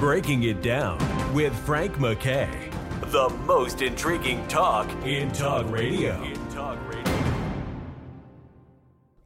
Breaking 0.00 0.44
It 0.44 0.62
Down 0.62 0.96
with 1.34 1.52
Frank 1.66 1.98
MacKay. 1.98 2.70
The 3.06 3.30
most 3.46 3.82
intriguing 3.82 4.46
talk 4.46 4.88
in 5.04 5.32
talk 5.32 5.68
radio. 5.72 6.22
In 6.22 6.50
talk 6.50 6.78
radio. 6.88 7.12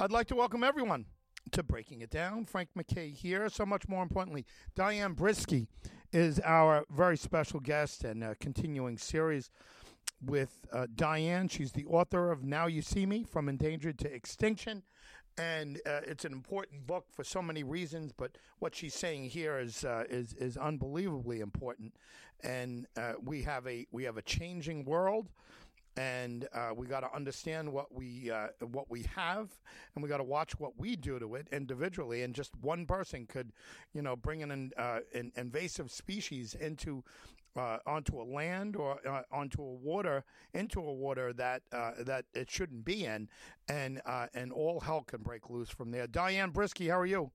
I'd 0.00 0.10
like 0.10 0.28
to 0.28 0.34
welcome 0.34 0.64
everyone 0.64 1.04
to 1.50 1.62
Breaking 1.62 2.00
It 2.00 2.08
Down. 2.08 2.46
Frank 2.46 2.70
MacKay 2.74 3.10
here. 3.10 3.50
So 3.50 3.66
much 3.66 3.86
more 3.86 4.02
importantly, 4.02 4.46
Diane 4.74 5.14
Brischke 5.14 5.66
is 6.10 6.40
our 6.40 6.86
very 6.90 7.18
special 7.18 7.60
guest 7.60 8.04
and 8.04 8.24
uh, 8.24 8.32
continuing 8.40 8.96
series 8.96 9.50
with 10.24 10.56
uh, 10.72 10.86
Diane. 10.94 11.48
She's 11.48 11.72
the 11.72 11.84
author 11.84 12.32
of 12.32 12.44
Now 12.44 12.66
You 12.66 12.80
See 12.80 13.04
Me 13.04 13.24
From 13.24 13.50
Endangered 13.50 13.98
to 13.98 14.10
Extinction. 14.10 14.84
And 15.38 15.80
uh, 15.86 16.00
it's 16.06 16.24
an 16.24 16.32
important 16.32 16.86
book 16.86 17.06
for 17.10 17.24
so 17.24 17.40
many 17.40 17.62
reasons, 17.62 18.12
but 18.12 18.36
what 18.58 18.74
she's 18.74 18.94
saying 18.94 19.30
here 19.30 19.58
is 19.58 19.84
uh, 19.84 20.04
is 20.10 20.34
is 20.34 20.56
unbelievably 20.56 21.40
important. 21.40 21.94
And 22.42 22.86
uh, 22.96 23.14
we 23.24 23.42
have 23.42 23.66
a 23.66 23.86
we 23.92 24.04
have 24.04 24.18
a 24.18 24.22
changing 24.22 24.84
world, 24.84 25.30
and 25.96 26.48
uh, 26.54 26.70
we 26.74 26.86
got 26.86 27.00
to 27.00 27.14
understand 27.14 27.72
what 27.72 27.94
we 27.94 28.30
uh, 28.30 28.48
what 28.60 28.90
we 28.90 29.04
have, 29.14 29.48
and 29.94 30.02
we 30.02 30.08
got 30.08 30.18
to 30.18 30.24
watch 30.24 30.58
what 30.58 30.78
we 30.78 30.96
do 30.96 31.18
to 31.18 31.34
it 31.34 31.48
individually. 31.52 32.22
And 32.22 32.34
just 32.34 32.54
one 32.60 32.84
person 32.84 33.26
could, 33.26 33.52
you 33.92 34.02
know, 34.02 34.16
bring 34.16 34.42
an, 34.42 34.72
uh, 34.76 35.00
an 35.14 35.32
invasive 35.36 35.90
species 35.90 36.54
into 36.54 37.04
uh, 37.56 37.78
onto 37.86 38.20
a 38.20 38.24
land 38.24 38.76
or 38.76 38.98
uh, 39.06 39.22
onto 39.30 39.62
a 39.62 39.72
water 39.74 40.24
into 40.54 40.80
a 40.80 40.92
water 40.92 41.32
that 41.32 41.62
uh, 41.72 41.92
that 42.00 42.24
it 42.34 42.50
shouldn't 42.50 42.84
be 42.84 43.04
in, 43.04 43.28
and 43.68 44.00
uh, 44.06 44.26
and 44.34 44.52
all 44.52 44.80
hell 44.80 45.02
can 45.02 45.20
break 45.20 45.50
loose 45.50 45.70
from 45.70 45.90
there. 45.90 46.06
Diane 46.06 46.50
Brischke, 46.50 46.88
how 46.88 46.98
are 46.98 47.06
you? 47.06 47.30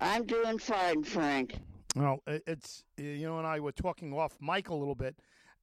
I'm 0.00 0.24
doing 0.24 0.58
fine, 0.58 1.02
Frank. 1.04 1.58
Well, 1.94 2.22
it's 2.26 2.84
you 2.98 3.26
know, 3.26 3.38
and 3.38 3.46
I 3.46 3.60
were 3.60 3.72
talking 3.72 4.12
off 4.12 4.36
mic 4.40 4.68
a 4.68 4.74
little 4.74 4.94
bit, 4.94 5.16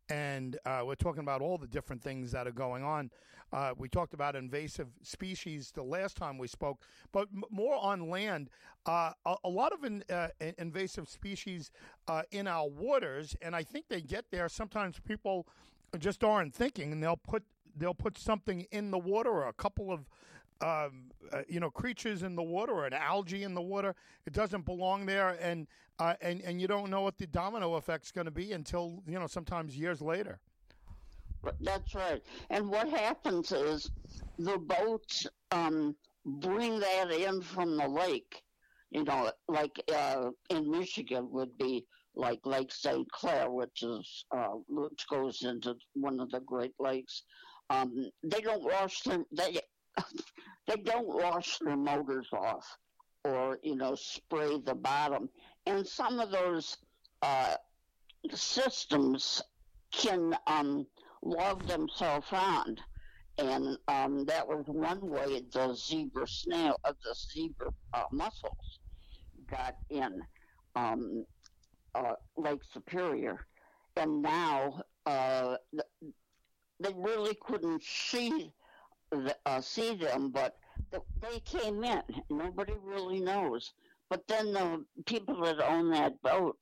and 0.09 0.57
uh, 0.65 0.81
we're 0.85 0.95
talking 0.95 1.21
about 1.21 1.41
all 1.41 1.57
the 1.57 1.67
different 1.67 2.01
things 2.01 2.31
that 2.31 2.47
are 2.47 2.51
going 2.51 2.83
on. 2.83 3.09
Uh, 3.51 3.73
we 3.77 3.87
talked 3.87 4.15
about 4.15 4.35
invasive 4.35 4.87
species 5.03 5.71
the 5.75 5.83
last 5.83 6.17
time 6.17 6.39
we 6.39 6.47
spoke, 6.47 6.81
but 7.11 7.27
m- 7.33 7.43
more 7.51 7.75
on 7.75 8.09
land. 8.09 8.49
Uh, 8.85 9.11
a, 9.25 9.35
a 9.43 9.49
lot 9.49 9.71
of 9.71 9.83
in, 9.83 10.03
uh, 10.09 10.27
invasive 10.57 11.07
species 11.07 11.69
uh, 12.07 12.23
in 12.31 12.47
our 12.47 12.67
waters, 12.67 13.35
and 13.41 13.55
I 13.55 13.63
think 13.63 13.87
they 13.89 14.01
get 14.01 14.25
there. 14.31 14.49
Sometimes 14.49 14.99
people 14.99 15.47
just 15.99 16.23
aren't 16.23 16.53
thinking, 16.53 16.91
and 16.91 17.01
they'll 17.03 17.15
put 17.15 17.43
they'll 17.75 17.93
put 17.93 18.17
something 18.17 18.65
in 18.71 18.91
the 18.91 18.97
water 18.97 19.29
or 19.29 19.47
a 19.47 19.53
couple 19.53 19.91
of 19.91 20.09
um, 20.61 21.11
uh, 21.31 21.41
you 21.47 21.59
know 21.59 21.69
creatures 21.69 22.23
in 22.23 22.35
the 22.35 22.43
water 22.43 22.73
or 22.73 22.85
an 22.85 22.93
algae 22.93 23.43
in 23.43 23.53
the 23.53 23.61
water. 23.61 23.95
It 24.25 24.33
doesn't 24.33 24.65
belong 24.65 25.05
there, 25.05 25.37
and 25.41 25.67
uh, 25.99 26.15
and 26.21 26.41
and 26.41 26.61
you 26.61 26.67
don't 26.67 26.89
know 26.89 27.01
what 27.01 27.17
the 27.17 27.27
domino 27.27 27.77
effect's 27.77 28.11
going 28.11 28.25
to 28.25 28.31
be 28.31 28.53
until 28.53 29.03
you 29.07 29.19
know 29.19 29.27
sometimes 29.27 29.75
years 29.77 30.01
later. 30.01 30.39
That's 31.59 31.93
right. 31.93 32.21
And 32.49 32.69
what 32.69 32.87
happens 32.89 33.51
is 33.51 33.91
the 34.39 34.57
boats 34.57 35.27
um, 35.51 35.95
bring 36.25 36.79
that 36.79 37.11
in 37.11 37.41
from 37.41 37.77
the 37.77 37.87
lake. 37.87 38.43
You 38.91 39.03
know, 39.03 39.31
like 39.47 39.81
uh, 39.93 40.29
in 40.49 40.69
Michigan 40.69 41.27
would 41.31 41.57
be 41.57 41.85
like 42.15 42.39
Lake 42.45 42.71
St. 42.71 43.09
Clair, 43.11 43.49
which 43.49 43.81
is 43.81 44.25
uh, 44.31 44.53
which 44.67 45.05
goes 45.09 45.41
into 45.43 45.75
one 45.93 46.19
of 46.19 46.29
the 46.29 46.41
Great 46.41 46.73
Lakes. 46.79 47.23
Um, 47.69 48.09
they 48.23 48.41
don't 48.41 48.63
wash 48.63 49.01
them. 49.01 49.25
They 49.31 49.59
they 50.67 50.75
don't 50.77 51.08
wash 51.08 51.59
their 51.59 51.77
motors 51.77 52.27
off, 52.33 52.77
or 53.23 53.59
you 53.63 53.75
know, 53.75 53.95
spray 53.95 54.58
the 54.59 54.75
bottom. 54.75 55.30
And 55.66 55.88
some 55.88 56.19
of 56.19 56.31
those 56.31 56.77
uh, 57.22 57.55
systems 58.33 59.41
can 59.91 60.36
um, 60.47 60.86
log 61.21 61.66
themselves 61.67 62.27
on. 62.31 62.77
And 63.38 63.77
um, 63.88 64.26
that 64.26 64.48
was 64.48 64.65
one 64.67 65.02
way 65.02 65.42
the 65.52 65.73
zebra 65.73 66.27
snail, 66.27 66.77
uh, 66.83 66.93
the 67.04 67.15
zebra 67.15 67.71
uh, 67.93 68.04
mussels 68.11 68.80
got 69.49 69.75
in 69.89 70.21
um, 70.75 71.25
uh, 71.95 72.14
Lake 72.37 72.61
Superior. 72.71 73.39
And 73.95 74.21
now 74.21 74.81
uh, 75.05 75.55
they 76.80 76.93
really 76.95 77.37
couldn't 77.42 77.83
see 77.83 78.52
uh, 79.45 79.61
see 79.61 79.95
them, 79.95 80.31
but 80.31 80.57
th- 80.91 81.03
they 81.21 81.39
came 81.39 81.83
in. 81.83 82.01
Nobody 82.29 82.73
really 82.83 83.19
knows. 83.19 83.73
But 84.09 84.27
then 84.27 84.53
the 84.53 84.85
people 85.05 85.41
that 85.41 85.59
own 85.59 85.89
that 85.91 86.21
boat 86.21 86.57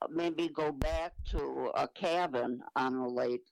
uh, 0.00 0.06
maybe 0.10 0.48
go 0.48 0.72
back 0.72 1.12
to 1.30 1.70
a 1.74 1.88
cabin 1.88 2.62
on 2.76 2.98
the 2.98 3.08
lake 3.08 3.44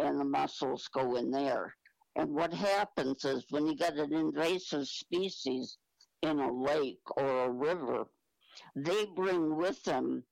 and 0.00 0.18
the 0.18 0.24
mussels 0.24 0.88
go 0.88 1.16
in 1.16 1.30
there. 1.30 1.76
And 2.16 2.30
what 2.30 2.52
happens 2.52 3.24
is 3.24 3.44
when 3.50 3.66
you 3.66 3.74
get 3.76 3.96
an 3.96 4.12
invasive 4.12 4.88
species 4.88 5.78
in 6.22 6.38
a 6.40 6.52
lake 6.52 7.02
or 7.16 7.44
a 7.44 7.50
river, 7.50 8.04
they 8.76 9.04
bring 9.16 9.56
with 9.56 9.82
them 9.82 10.24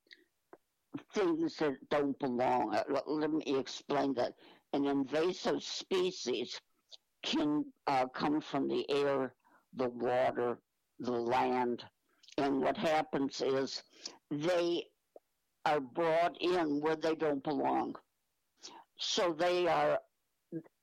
things 1.15 1.57
that 1.57 1.77
don't 1.91 2.19
belong. 2.19 2.75
Uh, 2.75 3.01
let 3.07 3.33
me 3.33 3.43
explain 3.59 4.15
that. 4.15 4.35
An 4.73 4.87
invasive 4.87 5.63
species 5.63 6.61
can 7.23 7.65
uh, 7.87 8.07
come 8.09 8.41
from 8.41 8.69
the 8.69 8.89
air, 8.91 9.35
the 9.75 9.89
water, 9.89 10.59
the 11.01 11.13
land. 11.13 11.85
And 12.39 12.61
what 12.61 12.77
happens 12.77 13.41
is 13.43 13.83
they 14.31 14.85
are 15.65 15.81
brought 15.81 16.37
in 16.41 16.81
where 16.81 16.97
they 16.97 17.15
don't 17.15 17.43
belong. 17.43 17.97
So 18.99 19.33
they 19.35 19.67
are 19.67 20.01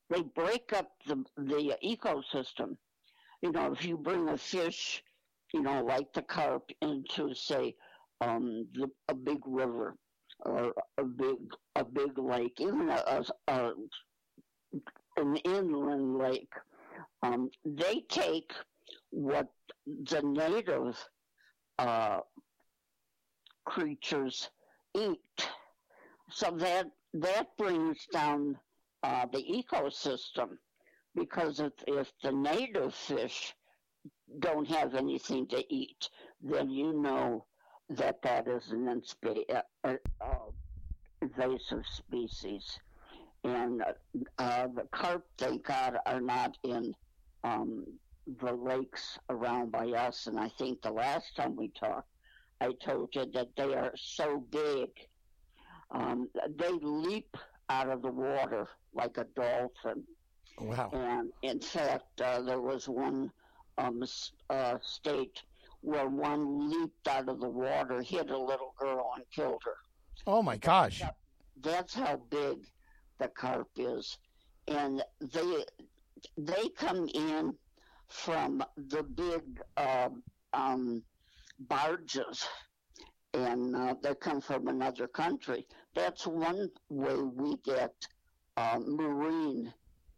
they 0.09 0.21
break 0.23 0.73
up 0.73 0.91
the 1.07 1.23
the 1.37 1.75
ecosystem. 1.83 2.77
You 3.41 3.51
know, 3.51 3.71
if 3.73 3.85
you 3.85 3.97
bring 3.97 4.29
a 4.29 4.37
fish, 4.37 5.03
you 5.53 5.61
know, 5.61 5.83
like 5.83 6.13
the 6.13 6.23
carp 6.23 6.71
into 6.81 7.33
say 7.35 7.75
um, 8.21 8.67
the, 8.73 8.89
a 9.09 9.13
big 9.15 9.39
river 9.45 9.95
or 10.41 10.73
a 10.97 11.03
big 11.03 11.37
a 11.75 11.83
big 11.85 12.17
lake, 12.17 12.59
even 12.59 12.89
a, 12.89 13.03
a, 13.47 13.51
a 13.53 13.73
an 15.19 15.35
inland 15.37 16.17
lake, 16.17 16.53
um, 17.21 17.49
they 17.65 18.03
take 18.09 18.51
what 19.11 19.47
the 19.85 20.21
native 20.21 20.97
uh, 21.77 22.19
creatures 23.65 24.49
eat. 24.95 25.19
So 26.31 26.51
that 26.57 26.87
that 27.13 27.47
brings 27.57 28.05
down 28.11 28.57
uh, 29.03 29.25
the 29.31 29.43
ecosystem 29.43 30.57
because 31.15 31.59
if, 31.59 31.73
if 31.87 32.11
the 32.23 32.31
native 32.31 32.93
fish 32.93 33.55
don't 34.39 34.67
have 34.67 34.95
anything 34.95 35.47
to 35.47 35.63
eat, 35.73 36.09
then 36.41 36.69
you 36.69 36.93
know 36.93 37.45
that 37.89 38.21
that 38.21 38.47
is 38.47 38.71
an 38.71 38.85
inspe- 38.85 39.61
uh, 39.83 39.95
uh, 40.21 40.49
invasive 41.21 41.85
species. 41.87 42.79
And 43.43 43.83
uh, 44.37 44.67
the 44.67 44.87
carp 44.91 45.25
they 45.37 45.57
got 45.59 45.95
are 46.05 46.21
not 46.21 46.57
in 46.63 46.93
um, 47.43 47.85
the 48.41 48.51
lakes 48.51 49.17
around 49.29 49.71
by 49.71 49.87
us. 49.87 50.27
And 50.27 50.39
I 50.39 50.49
think 50.57 50.81
the 50.81 50.91
last 50.91 51.35
time 51.35 51.55
we 51.55 51.69
talked, 51.69 52.09
I 52.61 52.73
told 52.83 53.15
you 53.15 53.25
that 53.33 53.55
they 53.55 53.73
are 53.73 53.93
so 53.95 54.43
big. 54.51 54.89
Um, 55.91 56.29
they 56.57 56.71
leap 56.81 57.37
out 57.69 57.89
of 57.89 58.01
the 58.01 58.11
water 58.11 58.67
like 58.93 59.17
a 59.17 59.25
dolphin. 59.35 60.03
Wow. 60.59 60.89
And 60.93 61.31
in 61.41 61.59
fact, 61.61 62.19
uh, 62.21 62.41
there 62.41 62.59
was 62.59 62.89
one 62.89 63.31
um, 63.77 64.03
uh, 64.49 64.77
state 64.81 65.41
where 65.81 66.09
one 66.09 66.69
leaped 66.69 67.07
out 67.07 67.29
of 67.29 67.39
the 67.39 67.49
water, 67.49 68.01
hit 68.01 68.29
a 68.29 68.37
little 68.37 68.73
girl, 68.77 69.11
and 69.15 69.23
killed 69.33 69.61
her. 69.63 69.77
Oh 70.27 70.41
my 70.41 70.57
gosh. 70.57 71.01
That's 71.61 71.93
how 71.93 72.21
big 72.29 72.65
the 73.19 73.27
carp 73.27 73.67
is, 73.77 74.17
and 74.67 75.03
they 75.21 75.65
they 76.37 76.69
come 76.69 77.07
in 77.13 77.53
from 78.07 78.63
the 78.75 79.03
big 79.03 79.61
uh, 79.77 80.09
um, 80.53 81.03
barges, 81.59 82.47
and 83.33 83.75
uh, 83.75 83.95
they 84.01 84.15
come 84.15 84.41
from 84.41 84.67
another 84.67 85.07
country. 85.07 85.67
That's 85.95 86.25
one 86.25 86.69
way 86.89 87.15
we 87.15 87.57
get 87.63 87.93
uh, 88.57 88.79
marine 88.85 89.73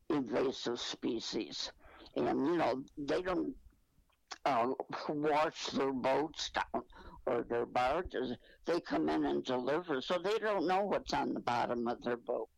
invasive 0.10 0.80
species, 0.80 1.72
and 2.16 2.46
you 2.46 2.58
know 2.58 2.84
they 2.98 3.22
don't 3.22 3.54
uh, 4.46 4.68
wash 5.10 5.68
their 5.68 5.94
boats 5.94 6.52
down 6.52 6.84
or 7.26 7.44
their 7.44 7.66
barges. 7.66 8.36
They 8.66 8.80
come 8.80 9.10
in 9.10 9.26
and 9.26 9.44
deliver, 9.44 10.02
so 10.02 10.18
they 10.18 10.38
don't 10.40 10.68
know 10.68 10.84
what's 10.84 11.14
on 11.14 11.34
the 11.34 11.40
bottom 11.40 11.88
of 11.88 12.02
their 12.04 12.18
boat. 12.18 12.50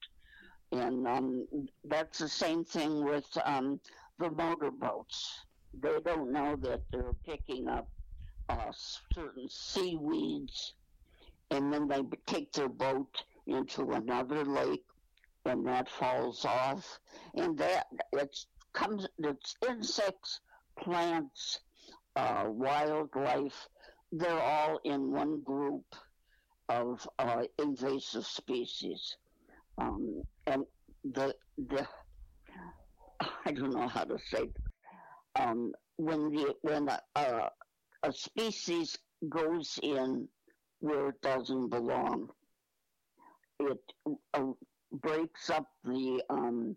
And 0.73 1.07
um, 1.07 1.47
that's 1.85 2.19
the 2.19 2.29
same 2.29 2.65
thing 2.65 3.05
with 3.05 3.25
um, 3.45 3.79
the 4.19 4.29
motorboats. 4.31 5.45
They 5.81 5.99
don't 6.03 6.31
know 6.31 6.55
that 6.57 6.81
they're 6.91 7.13
picking 7.25 7.67
up 7.67 7.87
uh, 8.49 8.71
certain 9.13 9.47
seaweeds 9.49 10.73
and 11.53 11.71
then 11.71 11.87
they 11.87 12.01
take 12.25 12.51
their 12.53 12.69
boat 12.69 13.23
into 13.45 13.91
another 13.91 14.43
lake, 14.43 14.85
and 15.45 15.65
that 15.67 15.87
falls 15.89 16.45
off, 16.45 16.99
and 17.35 17.57
that 17.57 17.87
it 18.13 18.35
comes. 18.73 19.07
It's 19.19 19.55
insects, 19.67 20.39
plants, 20.79 21.59
uh, 22.15 22.45
wildlife. 22.47 23.67
They're 24.11 24.41
all 24.41 24.79
in 24.83 25.11
one 25.11 25.41
group 25.41 25.85
of 26.69 27.07
uh, 27.19 27.43
invasive 27.59 28.25
species, 28.25 29.17
um, 29.77 30.23
and 30.47 30.63
the 31.03 31.35
the 31.57 31.87
I 33.45 33.51
don't 33.51 33.73
know 33.73 33.87
how 33.87 34.03
to 34.03 34.17
say. 34.19 34.49
Um, 35.39 35.73
when 35.97 36.29
the 36.31 36.55
when 36.61 36.89
a, 36.89 36.99
a, 37.15 37.49
a 38.03 38.13
species 38.13 38.97
goes 39.29 39.79
in 39.81 40.27
where 40.79 41.09
it 41.09 41.21
doesn't 41.21 41.69
belong, 41.69 42.29
it 43.59 43.79
uh, 44.33 44.51
breaks 44.91 45.49
up 45.49 45.67
the 45.83 46.21
um, 46.29 46.75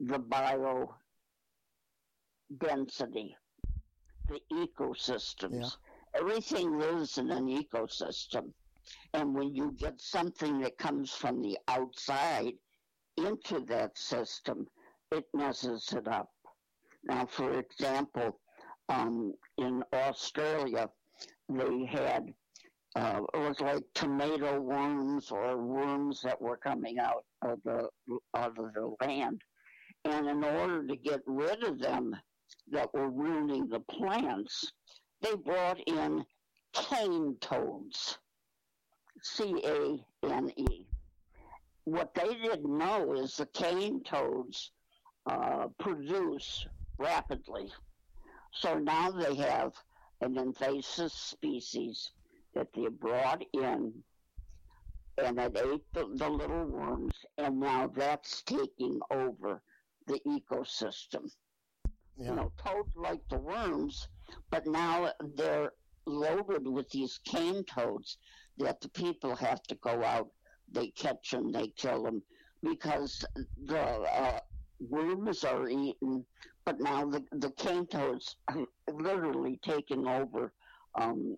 the 0.00 0.18
bio 0.18 0.94
density, 2.58 3.36
the 4.28 4.40
ecosystems. 4.52 5.60
Yeah. 5.60 6.20
Everything 6.20 6.78
lives 6.78 7.18
in 7.18 7.30
an 7.30 7.46
ecosystem. 7.46 8.52
And 9.12 9.34
when 9.34 9.54
you 9.54 9.72
get 9.72 10.00
something 10.00 10.60
that 10.60 10.78
comes 10.78 11.10
from 11.10 11.42
the 11.42 11.58
outside 11.68 12.54
into 13.16 13.60
that 13.66 13.96
system, 13.96 14.66
it 15.12 15.24
messes 15.34 15.92
it 15.92 16.08
up. 16.08 16.30
Now, 17.04 17.26
for 17.26 17.58
example, 17.58 18.38
um, 18.88 19.34
in 19.58 19.82
Australia, 19.92 20.88
they 21.48 21.86
had 21.86 22.32
uh, 22.96 23.20
it 23.34 23.38
was 23.38 23.60
like 23.60 23.82
tomato 23.94 24.58
worms 24.58 25.30
or 25.30 25.58
worms 25.58 26.22
that 26.22 26.40
were 26.40 26.56
coming 26.56 26.98
out 26.98 27.24
of 27.42 27.58
the 27.64 27.88
out 28.34 28.58
of 28.58 28.72
the 28.74 28.94
land, 29.00 29.40
and 30.04 30.28
in 30.28 30.42
order 30.42 30.86
to 30.86 30.96
get 30.96 31.20
rid 31.26 31.62
of 31.62 31.78
them 31.78 32.16
that 32.70 32.92
were 32.94 33.10
ruining 33.10 33.68
the 33.68 33.80
plants, 33.80 34.72
they 35.20 35.34
brought 35.34 35.78
in 35.86 36.24
cane 36.72 37.36
toads, 37.40 38.18
C 39.22 39.62
A 39.64 40.26
N 40.26 40.50
E. 40.56 40.75
What 41.86 42.14
they 42.14 42.34
didn't 42.34 42.78
know 42.78 43.14
is 43.14 43.36
the 43.36 43.46
cane 43.46 44.02
toads 44.04 44.72
uh, 45.24 45.68
produce 45.78 46.66
rapidly. 46.98 47.72
So 48.52 48.78
now 48.78 49.10
they 49.10 49.34
have 49.36 49.72
an 50.20 50.36
invasive 50.36 51.12
species 51.12 52.10
that 52.54 52.68
they 52.74 52.88
brought 52.88 53.44
in 53.52 53.92
and 55.18 55.38
it 55.38 55.56
ate 55.56 55.84
the, 55.94 56.06
the 56.14 56.28
little 56.28 56.66
worms, 56.66 57.14
and 57.38 57.58
now 57.60 57.90
that's 57.94 58.42
taking 58.42 59.00
over 59.10 59.62
the 60.06 60.20
ecosystem. 60.26 61.30
Yeah. 62.18 62.30
You 62.30 62.36
know, 62.36 62.52
toads 62.62 62.94
like 62.96 63.20
the 63.30 63.38
worms, 63.38 64.08
but 64.50 64.66
now 64.66 65.12
they're 65.36 65.72
loaded 66.06 66.66
with 66.66 66.88
these 66.90 67.18
cane 67.24 67.64
toads 67.64 68.18
that 68.58 68.80
the 68.80 68.88
people 68.90 69.34
have 69.36 69.62
to 69.64 69.74
go 69.76 70.02
out, 70.04 70.28
they 70.72 70.88
catch 70.88 71.30
them, 71.30 71.52
they 71.52 71.68
kill 71.76 72.02
them, 72.02 72.22
because 72.62 73.24
the 73.64 73.78
uh, 73.78 74.40
worms 74.80 75.44
are 75.44 75.68
eaten, 75.68 76.24
but 76.64 76.80
now 76.80 77.06
the, 77.06 77.22
the 77.32 77.50
cane 77.52 77.86
toads 77.86 78.36
are 78.48 78.66
literally 78.92 79.58
taking 79.62 80.06
over 80.06 80.52
um, 80.94 81.36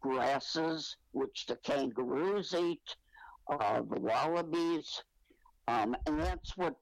grasses, 0.00 0.96
which 1.12 1.46
the 1.46 1.56
kangaroos 1.56 2.54
eat, 2.54 2.96
uh, 3.50 3.82
the 3.82 4.00
wallabies, 4.00 5.02
um, 5.68 5.96
and 6.06 6.20
that's 6.20 6.56
what 6.56 6.74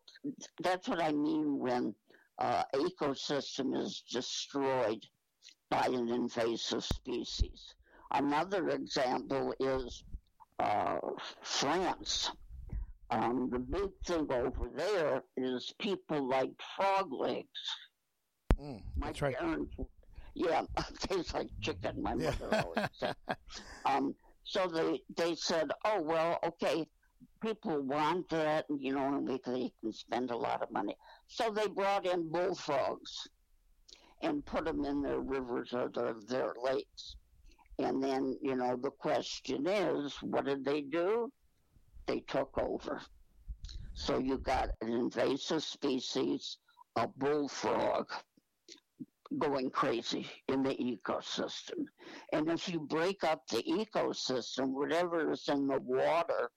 that's 0.62 0.88
what 0.88 1.03
I 1.03 1.12
mean 1.12 1.59
when 1.59 1.94
uh, 2.38 2.62
ecosystem 2.75 3.76
is 3.81 4.03
destroyed 4.11 5.05
by 5.71 5.87
an 5.87 6.09
invasive 6.09 6.85
species. 6.85 7.75
Another 8.12 8.69
example 8.71 9.55
is 9.61 10.03
uh, 10.61 10.99
France. 11.43 12.31
Um, 13.11 13.49
the 13.51 13.59
big 13.59 13.91
thing 14.07 14.31
over 14.31 14.71
there 14.77 15.23
is 15.37 15.75
people 15.81 16.29
like 16.29 16.51
frog 16.77 17.12
legs. 17.12 17.47
Mm, 18.61 18.83
My 18.97 19.07
that's 19.09 19.23
right. 19.23 19.37
yeah, 20.35 20.62
tastes 21.01 21.35
like 21.35 21.49
chicken. 21.61 22.03
My 22.03 22.15
Yeah. 22.15 22.33
mother 22.41 22.62
always 22.62 22.89
said. 22.93 23.17
Um, 23.87 24.15
so 24.45 24.67
they 24.69 25.01
they 25.17 25.35
said, 25.35 25.71
oh 25.85 26.03
well, 26.03 26.39
okay, 26.45 26.87
people 27.43 27.81
want 27.83 28.29
that, 28.29 28.67
you 28.79 28.95
know, 28.95 29.17
and 29.17 29.27
they, 29.27 29.41
they 29.47 29.73
can 29.81 29.93
spend 29.93 30.31
a 30.31 30.37
lot 30.37 30.62
of 30.62 30.71
money. 30.71 30.95
So 31.29 31.51
they 31.51 31.67
brought 31.67 32.07
in 32.07 32.31
bullfrogs 32.31 33.29
and 34.23 34.45
put 34.45 34.67
them 34.67 34.85
in 34.85 35.03
their 35.03 35.21
rivers 35.21 35.73
or 35.73 35.91
their, 35.95 36.15
their 36.29 36.55
lakes. 36.62 37.17
And 37.82 38.03
then, 38.03 38.37
you 38.43 38.56
know, 38.56 38.77
the 38.77 38.91
question 38.91 39.67
is, 39.67 40.15
what 40.23 40.44
did 40.44 40.65
they 40.65 40.82
do? 40.82 41.32
They 42.06 42.21
took 42.21 42.56
over. 42.59 43.00
So 43.94 44.19
you 44.19 44.38
got 44.38 44.71
an 44.81 44.93
invasive 44.93 45.62
species, 45.62 46.59
a 46.97 47.06
bullfrog, 47.09 48.11
going 49.38 49.71
crazy 49.71 50.27
in 50.49 50.62
the 50.62 50.75
ecosystem. 50.75 51.85
And 52.32 52.50
if 52.50 52.69
you 52.69 52.81
break 52.81 53.25
up 53.25 53.47
the 53.49 53.62
ecosystem, 53.62 54.73
whatever 54.73 55.31
is 55.31 55.49
in 55.49 55.67
the 55.67 55.79
water 55.81 56.50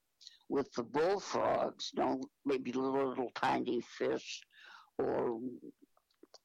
with 0.50 0.72
the 0.74 0.84
bullfrogs, 0.84 1.92
you 1.96 2.04
know, 2.04 2.22
maybe 2.46 2.72
little, 2.72 3.10
little 3.10 3.32
tiny 3.36 3.82
fish 3.82 4.42
or 4.98 5.40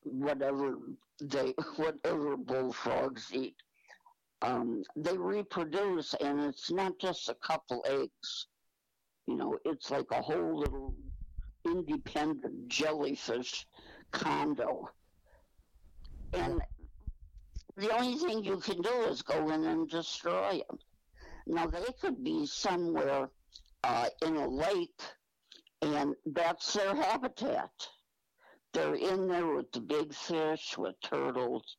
whatever 0.03 0.79
they 1.21 1.55
whatever 1.77 2.37
bullfrogs 2.37 3.31
eat. 3.33 3.57
Um, 4.43 4.85
they 4.97 5.17
reproduce, 5.17 6.15
and 6.15 6.41
it's 6.41 6.71
not 6.71 6.99
just 6.99 7.29
a 7.29 7.35
couple 7.35 7.85
eggs. 7.89 8.47
You 9.27 9.37
know, 9.37 9.59
it's 9.65 9.91
like 9.91 10.11
a 10.13 10.23
whole 10.23 10.61
little 10.61 10.95
independent 11.65 12.69
jellyfish 12.69 13.67
condo. 14.13 14.89
And 16.33 16.61
the 17.77 17.97
only 17.97 18.17
thing 18.17 18.45
you 18.45 18.59
can 18.59 18.81
do 18.81 19.03
is 19.09 19.23
go 19.23 19.51
in 19.51 19.65
and 19.65 19.89
destroy 19.89 20.61
them. 20.69 20.79
Now, 21.47 21.67
they 21.67 21.93
could 22.01 22.23
be 22.23 22.47
somewhere 22.47 23.31
uh, 23.83 24.09
in 24.25 24.37
a 24.37 24.49
lake, 24.49 25.03
and 25.83 26.15
that's 26.27 26.75
their 26.75 26.95
habitat. 26.95 27.71
They're 28.73 28.95
in 28.95 29.27
there 29.29 29.47
with 29.47 29.73
the 29.73 29.81
big 29.81 30.13
fish, 30.13 30.77
with 30.77 31.01
turtles, 31.01 31.77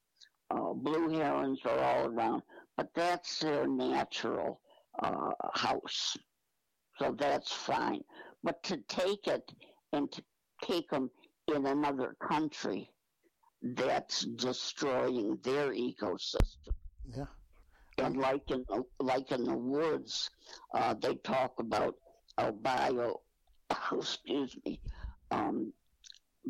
uh, 0.52 0.74
blue 0.74 1.10
herons 1.10 1.60
are 1.66 1.80
all 1.80 2.08
around, 2.08 2.42
but 2.80 2.94
that's 2.96 3.40
their 3.40 3.68
natural 3.68 4.62
uh, 5.04 5.32
house. 5.54 6.16
So 6.98 7.14
that's 7.20 7.52
fine. 7.52 8.00
But 8.42 8.64
to 8.64 8.78
take 8.88 9.28
it 9.28 9.52
and 9.92 10.10
to 10.14 10.24
take 10.64 10.90
them 10.90 11.12
in 11.54 11.66
another 11.66 12.16
country, 12.26 12.90
that's 13.62 14.22
destroying 14.22 15.38
their 15.44 15.74
ecosystem. 15.74 16.72
Yeah. 17.14 17.26
And 17.98 18.16
like 18.16 18.50
in 18.50 18.64
the, 18.70 18.86
like 19.02 19.34
in 19.34 19.44
the 19.44 19.58
woods, 19.58 20.30
uh, 20.74 20.94
they 20.94 21.16
talk 21.16 21.56
about 21.60 21.96
a 22.38 22.54
bio, 22.54 23.20
excuse 23.92 24.56
me, 24.66 24.80
um, 25.32 25.74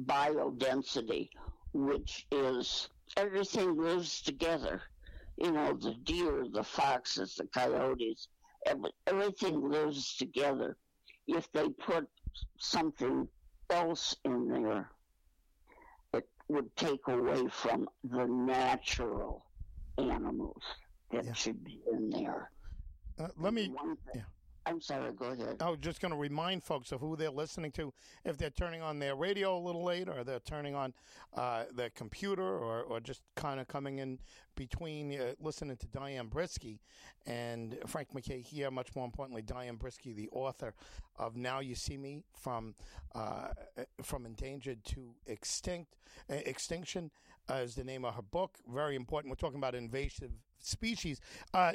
biodensity, 0.06 1.30
which 1.74 2.28
is 2.32 2.88
everything 3.18 3.76
lives 3.76 4.22
together. 4.22 4.84
You 5.42 5.52
know, 5.52 5.74
the 5.74 5.94
deer, 6.04 6.46
the 6.52 6.64
foxes, 6.64 7.36
the 7.36 7.46
coyotes, 7.48 8.28
every, 8.66 8.92
everything 9.08 9.62
lives 9.70 10.16
together. 10.18 10.76
If 11.28 11.50
they 11.54 11.70
put 11.70 12.08
something 12.60 13.28
else 13.70 14.16
in 14.26 14.48
there, 14.50 14.90
it 16.14 16.28
would 16.50 16.76
take 16.76 17.00
away 17.08 17.48
from 17.48 17.88
the 18.04 18.26
natural 18.26 19.46
animals 19.98 20.62
that 21.12 21.26
Yeah. 21.26 21.34
should 21.34 21.64
be 21.64 21.80
in 21.92 22.10
there. 22.10 22.52
Uh, 23.18 23.30
let 23.38 23.54
me. 23.54 23.70
One 23.70 23.96
thing- 23.98 24.16
yeah. 24.16 24.22
I'm 24.70 24.82
sorry. 24.82 25.12
Go 25.14 25.26
ahead. 25.26 25.58
I 25.62 25.70
was 25.70 25.80
just 25.80 26.00
going 26.00 26.12
to 26.12 26.18
remind 26.18 26.64
folks 26.64 26.92
of 26.92 27.00
who 27.00 27.16
they're 27.16 27.32
listening 27.32 27.72
to. 27.72 27.92
If 28.24 28.38
they're 28.38 28.52
turning 28.52 28.84
on 28.84 29.00
their 29.00 29.16
radio 29.16 29.58
a 29.58 29.60
little 29.60 29.84
late, 29.84 30.08
or 30.08 30.24
they're 30.24 30.40
turning 30.40 30.76
on 30.76 30.94
uh, 31.36 31.64
their 31.74 31.90
computer, 31.90 32.44
or, 32.44 32.84
or 32.84 33.00
just 33.00 33.24
kind 33.36 33.60
of 33.60 33.68
coming 33.68 33.98
in 33.98 34.20
between 34.56 35.20
uh, 35.20 35.34
listening 35.40 35.76
to 35.78 35.88
Diane 35.88 36.28
Brischke 36.28 36.78
and 37.26 37.80
Frank 37.88 38.14
MacKay 38.14 38.42
here. 38.42 38.70
Much 38.70 38.96
more 38.96 39.06
importantly, 39.06 39.42
Diane 39.42 39.78
Brischke, 39.78 40.16
the 40.16 40.30
author 40.32 40.76
of 41.18 41.36
"Now 41.36 41.62
You 41.62 41.74
See 41.74 41.98
Me" 41.98 42.24
from 42.32 42.76
uh, 43.16 43.48
from 44.04 44.28
endangered 44.28 44.86
to 44.86 45.16
extinct 45.26 45.96
uh, 46.30 46.36
extinction 46.46 47.10
uh, 47.50 47.56
is 47.56 47.74
the 47.74 47.84
name 47.84 48.06
of 48.06 48.14
her 48.14 48.22
book. 48.22 48.58
Very 48.72 48.96
important. 48.96 49.32
We're 49.32 49.36
talking 49.36 49.58
about 49.58 49.74
invasive 49.74 50.32
species. 50.60 51.20
Uh, 51.54 51.74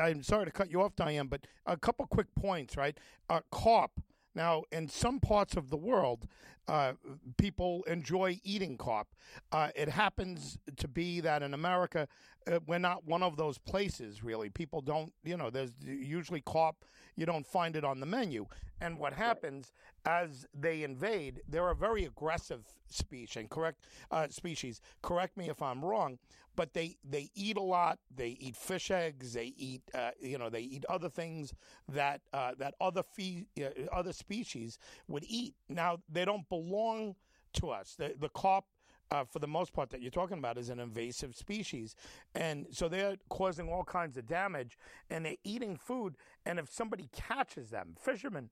I'm 0.00 0.22
sorry 0.22 0.46
to 0.46 0.50
cut 0.50 0.70
you 0.70 0.82
off, 0.82 0.96
Diane, 0.96 1.26
but 1.26 1.46
a 1.66 1.76
couple 1.76 2.06
quick 2.06 2.34
points, 2.34 2.76
right? 2.76 2.98
Uh, 3.28 3.40
carp. 3.50 4.00
Now, 4.34 4.64
in 4.70 4.88
some 4.88 5.18
parts 5.18 5.56
of 5.56 5.70
the 5.70 5.78
world, 5.78 6.26
uh, 6.68 6.92
people 7.38 7.84
enjoy 7.86 8.38
eating 8.44 8.76
carp. 8.76 9.08
Uh, 9.50 9.68
it 9.74 9.88
happens 9.88 10.58
to 10.76 10.88
be 10.88 11.20
that 11.20 11.42
in 11.42 11.54
America, 11.54 12.06
uh, 12.50 12.60
we're 12.66 12.78
not 12.78 13.04
one 13.06 13.22
of 13.22 13.36
those 13.36 13.58
places, 13.58 14.22
really. 14.22 14.48
People 14.50 14.80
don't, 14.80 15.12
you 15.24 15.36
know, 15.36 15.50
there's 15.50 15.72
usually 15.84 16.40
carp, 16.40 16.84
you 17.16 17.26
don't 17.26 17.46
find 17.46 17.76
it 17.76 17.84
on 17.84 18.00
the 18.00 18.06
menu. 18.06 18.46
And 18.80 18.98
what 18.98 19.14
happens 19.14 19.72
as 20.04 20.46
they 20.54 20.82
invade, 20.82 21.40
they're 21.48 21.70
a 21.70 21.74
very 21.74 22.04
aggressive 22.04 22.64
species, 22.88 23.36
and 23.36 23.48
correct 23.48 23.86
uh, 24.10 24.28
species. 24.28 24.80
Correct 25.02 25.36
me 25.36 25.48
if 25.48 25.62
I'm 25.62 25.84
wrong, 25.84 26.18
but 26.54 26.74
they 26.74 26.96
they 27.02 27.30
eat 27.34 27.56
a 27.56 27.62
lot. 27.62 27.98
They 28.14 28.36
eat 28.38 28.54
fish 28.56 28.90
eggs. 28.90 29.32
They 29.32 29.54
eat 29.56 29.82
uh, 29.94 30.10
you 30.20 30.38
know 30.38 30.50
they 30.50 30.60
eat 30.60 30.84
other 30.88 31.08
things 31.08 31.54
that 31.88 32.20
uh, 32.34 32.52
that 32.58 32.74
other 32.80 33.02
fee, 33.02 33.46
uh, 33.58 33.68
other 33.92 34.12
species 34.12 34.78
would 35.08 35.24
eat. 35.26 35.54
Now 35.68 35.98
they 36.08 36.24
don't 36.24 36.48
belong 36.48 37.16
to 37.54 37.70
us. 37.70 37.94
The 37.98 38.14
the 38.18 38.28
carp. 38.28 38.64
Uh, 39.10 39.24
for 39.24 39.38
the 39.38 39.46
most 39.46 39.72
part, 39.72 39.90
that 39.90 40.02
you're 40.02 40.10
talking 40.10 40.38
about 40.38 40.58
is 40.58 40.68
an 40.68 40.80
invasive 40.80 41.36
species, 41.36 41.94
and 42.34 42.66
so 42.72 42.88
they're 42.88 43.16
causing 43.28 43.68
all 43.68 43.84
kinds 43.84 44.16
of 44.16 44.26
damage, 44.26 44.76
and 45.10 45.24
they're 45.24 45.36
eating 45.44 45.76
food. 45.76 46.16
And 46.44 46.58
if 46.58 46.72
somebody 46.72 47.08
catches 47.12 47.70
them, 47.70 47.94
fishermen 48.00 48.50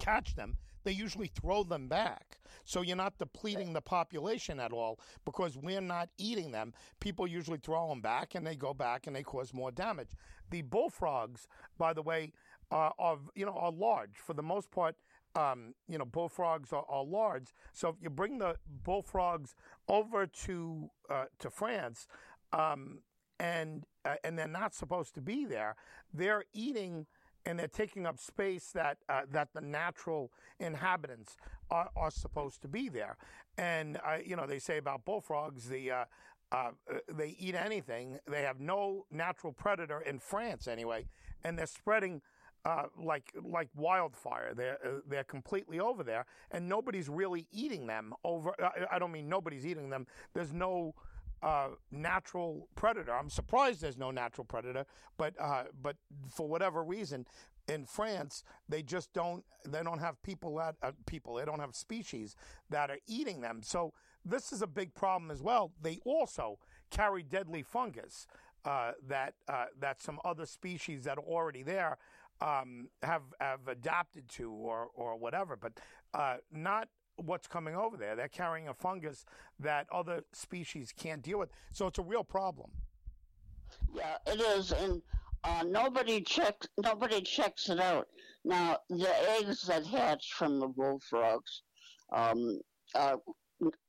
catch 0.00 0.34
them, 0.34 0.56
they 0.82 0.92
usually 0.92 1.28
throw 1.28 1.62
them 1.62 1.86
back. 1.86 2.38
So 2.64 2.82
you're 2.82 2.96
not 2.96 3.18
depleting 3.18 3.72
the 3.72 3.80
population 3.80 4.58
at 4.58 4.72
all 4.72 4.98
because 5.24 5.56
we're 5.56 5.80
not 5.80 6.08
eating 6.18 6.50
them. 6.50 6.72
People 7.00 7.26
usually 7.26 7.58
throw 7.58 7.88
them 7.88 8.00
back 8.00 8.34
and 8.34 8.46
they 8.46 8.56
go 8.56 8.74
back 8.74 9.06
and 9.06 9.14
they 9.14 9.22
cause 9.22 9.52
more 9.52 9.70
damage. 9.70 10.08
The 10.50 10.62
bullfrogs, 10.62 11.46
by 11.78 11.92
the 11.92 12.02
way, 12.02 12.32
uh, 12.72 12.90
are 12.98 13.18
you 13.34 13.44
know 13.44 13.52
are 13.52 13.72
large 13.72 14.16
for 14.16 14.32
the 14.32 14.42
most 14.42 14.70
part. 14.70 14.96
Um, 15.36 15.74
you 15.88 15.96
know, 15.96 16.04
bullfrogs 16.04 16.72
are, 16.72 16.84
are, 16.88 17.04
large. 17.04 17.54
So 17.72 17.90
if 17.90 17.96
you 18.02 18.10
bring 18.10 18.38
the 18.38 18.56
bullfrogs 18.82 19.54
over 19.88 20.26
to 20.26 20.90
uh, 21.08 21.26
to 21.38 21.50
France, 21.50 22.08
um, 22.52 22.98
and 23.38 23.84
uh, 24.04 24.16
and 24.24 24.36
they're 24.36 24.48
not 24.48 24.74
supposed 24.74 25.14
to 25.14 25.20
be 25.20 25.44
there, 25.44 25.76
they're 26.12 26.44
eating 26.52 27.06
and 27.46 27.58
they're 27.58 27.68
taking 27.68 28.06
up 28.06 28.18
space 28.18 28.70
that 28.72 28.98
uh, 29.08 29.22
that 29.30 29.48
the 29.54 29.60
natural 29.60 30.30
inhabitants 30.58 31.36
are, 31.70 31.90
are 31.96 32.10
supposed 32.10 32.60
to 32.62 32.68
be 32.68 32.88
there. 32.88 33.16
And 33.56 33.98
uh, 33.98 34.18
you 34.24 34.36
know, 34.36 34.46
they 34.46 34.58
say 34.58 34.78
about 34.78 35.04
bullfrogs, 35.04 35.68
the 35.68 35.90
uh, 35.90 36.04
uh 36.52 36.70
they 37.12 37.36
eat 37.38 37.54
anything. 37.54 38.18
They 38.28 38.42
have 38.42 38.60
no 38.60 39.06
natural 39.10 39.52
predator 39.52 40.00
in 40.00 40.18
France 40.18 40.68
anyway, 40.68 41.06
and 41.44 41.58
they're 41.58 41.66
spreading. 41.66 42.22
Uh, 42.62 42.84
like 43.02 43.32
like 43.42 43.68
wildfire, 43.74 44.52
they're 44.54 44.78
uh, 44.84 45.00
they're 45.08 45.24
completely 45.24 45.80
over 45.80 46.02
there, 46.02 46.26
and 46.50 46.68
nobody's 46.68 47.08
really 47.08 47.46
eating 47.52 47.86
them. 47.86 48.12
Over, 48.22 48.54
I 48.90 48.98
don't 48.98 49.12
mean 49.12 49.30
nobody's 49.30 49.64
eating 49.64 49.88
them. 49.88 50.06
There's 50.34 50.52
no 50.52 50.94
uh, 51.42 51.68
natural 51.90 52.68
predator. 52.74 53.14
I'm 53.14 53.30
surprised 53.30 53.80
there's 53.80 53.96
no 53.96 54.10
natural 54.10 54.44
predator, 54.44 54.84
but 55.16 55.34
uh, 55.40 55.64
but 55.80 55.96
for 56.28 56.46
whatever 56.46 56.84
reason, 56.84 57.24
in 57.68 57.86
France 57.86 58.44
they 58.68 58.82
just 58.82 59.12
don't 59.12 59.44
they 59.66 59.82
don't 59.82 60.00
have 60.00 60.22
people 60.22 60.56
that 60.56 60.74
uh, 60.82 60.92
people 61.06 61.36
they 61.36 61.44
don't 61.44 61.60
have 61.60 61.74
species 61.74 62.36
that 62.68 62.90
are 62.90 62.98
eating 63.06 63.40
them. 63.40 63.60
So 63.62 63.94
this 64.24 64.52
is 64.52 64.60
a 64.60 64.66
big 64.66 64.94
problem 64.94 65.30
as 65.30 65.40
well. 65.40 65.72
They 65.80 65.98
also 66.04 66.58
carry 66.90 67.22
deadly 67.22 67.62
fungus 67.62 68.26
uh, 68.64 68.92
that 69.08 69.34
uh, 69.48 69.66
that 69.78 70.02
some 70.02 70.20
other 70.24 70.46
species 70.46 71.04
that 71.04 71.18
are 71.18 71.24
already 71.24 71.62
there. 71.62 71.96
Um, 72.42 72.88
have 73.02 73.22
have 73.40 73.68
adapted 73.68 74.28
to 74.30 74.50
or 74.50 74.88
or 74.94 75.16
whatever, 75.16 75.56
but 75.56 75.72
uh, 76.14 76.36
not 76.50 76.88
what's 77.16 77.46
coming 77.46 77.74
over 77.74 77.96
there. 77.96 78.16
They're 78.16 78.28
carrying 78.28 78.68
a 78.68 78.74
fungus 78.74 79.26
that 79.58 79.86
other 79.92 80.24
species 80.32 80.92
can't 80.96 81.22
deal 81.22 81.38
with. 81.38 81.50
So 81.72 81.86
it's 81.86 81.98
a 81.98 82.02
real 82.02 82.24
problem. 82.24 82.70
Yeah, 83.94 84.16
it 84.26 84.40
is, 84.40 84.72
and 84.72 85.02
uh, 85.44 85.64
nobody 85.66 86.20
checks 86.22 86.66
nobody 86.82 87.20
checks 87.20 87.68
it 87.68 87.80
out. 87.80 88.08
Now, 88.44 88.78
the 88.88 89.10
eggs 89.38 89.62
that 89.62 89.86
hatch 89.86 90.32
from 90.32 90.60
the 90.60 90.68
bullfrogs, 90.68 91.62
um, 92.12 92.60
are 92.94 93.18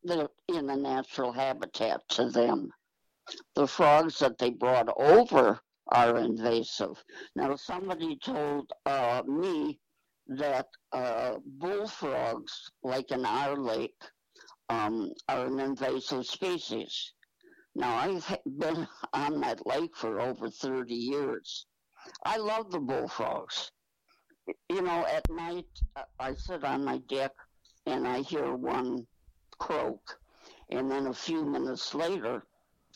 they're 0.03 0.27
in 0.50 0.70
a 0.70 0.75
natural 0.75 1.31
habitat 1.31 2.01
to 2.10 2.29
them. 2.29 2.70
The 3.55 3.67
frogs 3.67 4.20
that 4.20 4.38
they 4.38 4.50
brought 4.50 4.89
over 4.98 5.60
are 5.92 6.18
invasive. 6.18 7.04
Now, 7.36 7.56
somebody 7.56 8.18
told 8.18 8.72
uh, 8.86 9.24
me 9.28 9.80
that 10.28 10.68
uh, 10.94 11.36
bullfrogs, 11.46 12.72
like 12.84 13.12
in 13.12 13.26
our 13.26 13.58
lake, 13.58 14.02
um, 14.70 15.12
are 15.28 15.46
an 15.48 15.60
invasive 15.60 16.26
species. 16.26 17.14
Now, 17.76 17.96
I've 17.96 18.38
been 18.58 18.88
on 19.14 19.42
that 19.42 19.66
lake 19.68 19.96
for 19.96 20.22
over 20.22 20.50
30 20.50 20.94
years. 20.94 21.66
I 22.26 22.38
love 22.38 22.72
the 22.72 22.80
bullfrogs. 22.80 23.72
You 24.70 24.82
know, 24.82 25.06
at 25.06 25.30
night, 25.30 25.68
I 26.20 26.34
sit 26.36 26.64
on 26.64 26.84
my 26.86 26.98
deck 27.10 27.32
and 27.86 28.08
I 28.08 28.22
hear 28.22 28.56
one 28.56 29.06
croak. 29.60 30.18
And 30.70 30.90
then 30.90 31.08
a 31.08 31.14
few 31.14 31.46
minutes 31.46 31.94
later, 31.94 32.44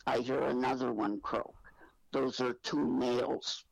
I 0.08 0.20
hear 0.20 0.42
another 0.42 0.92
one 0.94 1.20
croak. 1.22 1.56
Those 2.16 2.40
are 2.40 2.54
two 2.64 2.80
males 2.80 3.66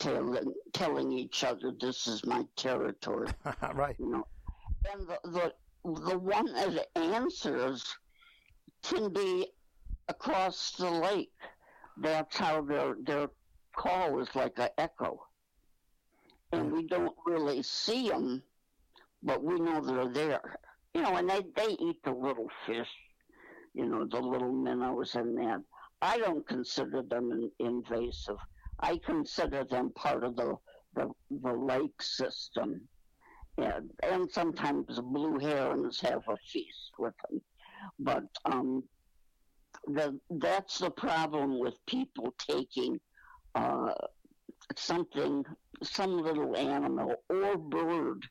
telling 0.00 0.52
telling 0.72 1.12
each 1.12 1.44
other 1.44 1.70
this 1.80 2.08
is 2.08 2.26
my 2.26 2.44
territory. 2.56 3.28
right. 3.72 3.94
You 4.00 4.10
know, 4.10 4.26
and 4.92 5.06
the, 5.06 5.18
the 5.30 5.52
the 6.10 6.18
one 6.18 6.46
that 6.46 6.88
answers 6.96 7.84
can 8.82 9.12
be 9.12 9.46
across 10.08 10.72
the 10.72 10.90
lake. 10.90 11.38
That's 11.96 12.36
how 12.36 12.62
their 12.62 12.96
their 13.00 13.28
call 13.76 14.18
is 14.18 14.34
like 14.34 14.58
an 14.58 14.70
echo, 14.76 15.28
and 16.50 16.72
we 16.72 16.88
don't 16.88 17.16
really 17.24 17.62
see 17.62 18.08
them, 18.08 18.42
but 19.22 19.40
we 19.44 19.60
know 19.60 19.80
they're 19.80 20.12
there. 20.12 20.58
You 20.94 21.02
know, 21.02 21.14
and 21.14 21.30
they 21.30 21.42
they 21.54 21.76
eat 21.78 22.02
the 22.02 22.10
little 22.10 22.50
fish, 22.66 22.90
you 23.72 23.86
know, 23.86 24.04
the 24.04 24.18
little 24.18 24.50
minnows 24.50 25.14
and 25.14 25.38
that. 25.38 25.62
I 26.02 26.18
don't 26.18 26.46
consider 26.46 27.02
them 27.02 27.30
in, 27.32 27.50
invasive. 27.66 28.36
I 28.80 28.98
consider 28.98 29.64
them 29.64 29.90
part 29.94 30.24
of 30.24 30.36
the 30.36 30.56
the, 30.94 31.10
the 31.42 31.52
lake 31.52 32.00
system. 32.00 32.80
And, 33.56 33.90
and 34.02 34.30
sometimes 34.30 34.98
blue 35.00 35.38
herons 35.38 36.00
have 36.00 36.22
a 36.28 36.36
feast 36.52 36.92
with 36.98 37.14
them. 37.28 37.40
But 37.98 38.24
um, 38.44 38.82
the, 39.86 40.18
that's 40.30 40.78
the 40.78 40.90
problem 40.90 41.60
with 41.60 41.74
people 41.86 42.34
taking 42.38 42.98
uh, 43.54 43.92
something, 44.76 45.44
some 45.82 46.22
little 46.22 46.56
animal 46.56 47.14
or 47.28 47.56
bird 47.56 48.26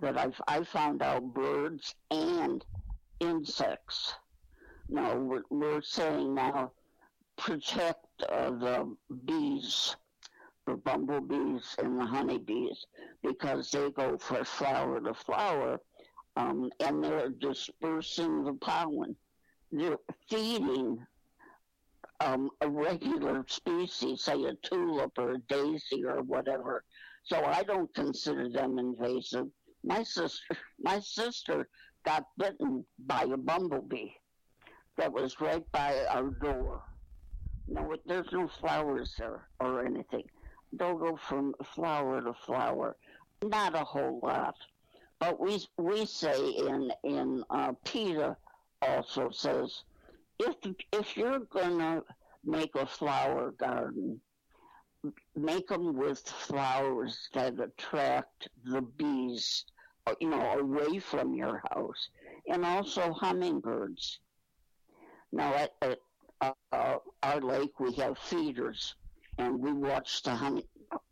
that 0.00 0.18
I've, 0.18 0.40
I 0.48 0.64
found 0.64 1.02
out 1.02 1.32
birds 1.32 1.94
and 2.10 2.64
insects. 3.20 4.14
Now, 4.88 5.16
we're, 5.16 5.42
we're 5.50 5.82
saying 5.82 6.34
now 6.34 6.70
protect 7.36 8.06
uh, 8.28 8.50
the 8.50 8.96
bees, 9.24 9.96
the 10.66 10.74
bumblebees 10.76 11.74
and 11.78 11.98
the 11.98 12.06
honeybees, 12.06 12.86
because 13.22 13.70
they 13.70 13.90
go 13.90 14.16
from 14.16 14.44
flower 14.44 15.00
to 15.00 15.12
flower 15.12 15.80
um, 16.36 16.70
and 16.80 17.02
they're 17.02 17.30
dispersing 17.30 18.44
the 18.44 18.54
pollen. 18.54 19.16
They're 19.72 19.98
feeding 20.30 21.04
um, 22.20 22.50
a 22.60 22.68
regular 22.68 23.44
species, 23.48 24.22
say 24.22 24.44
a 24.44 24.54
tulip 24.62 25.18
or 25.18 25.32
a 25.32 25.38
daisy 25.48 26.04
or 26.04 26.22
whatever. 26.22 26.84
So 27.24 27.44
I 27.44 27.64
don't 27.64 27.92
consider 27.92 28.48
them 28.48 28.78
invasive. 28.78 29.48
My 29.82 30.04
sister, 30.04 30.56
my 30.78 31.00
sister 31.00 31.68
got 32.04 32.24
bitten 32.38 32.86
by 32.98 33.22
a 33.22 33.36
bumblebee 33.36 34.10
that 34.96 35.12
was 35.12 35.40
right 35.40 35.64
by 35.72 36.04
our 36.10 36.30
door 36.30 36.82
no, 37.68 37.96
there's 38.06 38.30
no 38.32 38.46
flowers 38.46 39.14
there 39.18 39.48
or 39.60 39.84
anything. 39.84 40.22
They'll 40.72 40.98
go 40.98 41.16
from 41.16 41.54
flower 41.64 42.20
to 42.20 42.32
flower, 42.32 42.96
not 43.42 43.74
a 43.74 43.84
whole 43.84 44.20
lot. 44.22 44.54
But 45.18 45.40
we 45.40 45.66
we 45.78 46.06
say 46.06 46.50
in 46.50 46.92
in 47.02 47.42
uh, 47.50 47.72
PETA 47.84 48.36
also 48.82 49.30
says 49.30 49.82
if 50.38 50.54
if 50.92 51.16
you're 51.16 51.40
gonna 51.40 52.02
make 52.44 52.74
a 52.76 52.86
flower 52.86 53.52
garden, 53.52 54.20
make 55.34 55.68
them 55.68 55.96
with 55.96 56.20
flowers 56.20 57.28
that 57.32 57.58
attract 57.58 58.48
the 58.64 58.82
bees, 58.82 59.64
you 60.20 60.28
know, 60.28 60.58
away 60.58 60.98
from 60.98 61.34
your 61.34 61.62
house, 61.70 62.10
and 62.46 62.64
also 62.64 63.12
hummingbirds. 63.12 64.20
Now, 65.32 65.54
at, 65.54 65.72
at 65.82 65.98
uh, 66.72 66.96
our 67.22 67.40
lake, 67.40 67.78
we 67.80 67.92
have 67.94 68.18
feeders, 68.18 68.94
and 69.38 69.58
we 69.58 69.72
watch 69.72 70.22
the 70.22 70.30
humming 70.30 70.64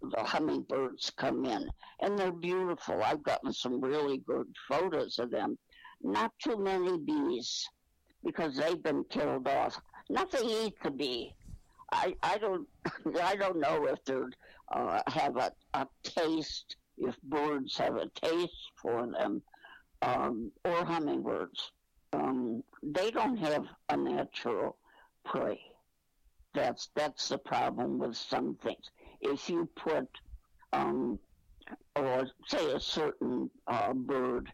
the 0.03 0.23
hummingbirds 0.23 1.11
come 1.11 1.45
in, 1.45 1.69
and 2.01 2.17
they're 2.17 2.33
beautiful. 2.33 3.03
I've 3.03 3.25
gotten 3.25 3.53
some 3.53 3.81
really 3.81 4.19
good 4.19 4.47
photos 4.69 5.19
of 5.19 5.31
them. 5.31 5.59
Not 6.01 6.33
too 6.39 6.57
many 6.57 6.97
bees 6.97 7.67
because 8.25 8.57
they've 8.57 8.83
been 8.83 9.05
killed 9.11 9.49
off. 9.49 9.81
Nothing 10.09 10.49
eat 10.49 10.75
the 10.83 10.91
bee. 10.91 11.35
I, 11.93 12.15
I 12.23 12.39
don't 12.39 12.69
I 13.23 13.37
don't 13.37 13.61
know 13.61 13.87
if 13.87 14.05
they 14.05 14.21
uh, 14.73 15.03
have 15.07 15.37
a, 15.37 15.53
a 15.75 15.87
taste 16.03 16.77
if 16.99 17.21
birds 17.23 17.77
have 17.79 17.97
a 17.97 18.09
taste 18.15 18.71
for 18.81 19.07
them 19.07 19.43
um, 20.03 20.53
or 20.65 20.85
hummingbirds. 20.85 21.73
Um, 22.15 22.63
they 22.83 23.11
don't 23.11 23.37
have 23.39 23.67
a 23.89 23.97
natural 23.97 24.77
prey. 25.25 25.61
That's 26.55 26.89
that's 26.95 27.29
the 27.29 27.39
problem 27.39 27.99
with 27.99 28.17
some 28.17 28.57
things. 28.63 28.91
If 29.21 29.49
you 29.49 29.69
put, 29.75 30.09
um, 30.73 31.19
or 31.97 32.29
say 32.47 32.73
a 32.73 32.79
certain 32.79 33.51
uh, 33.67 33.93
bird, 33.95 34.53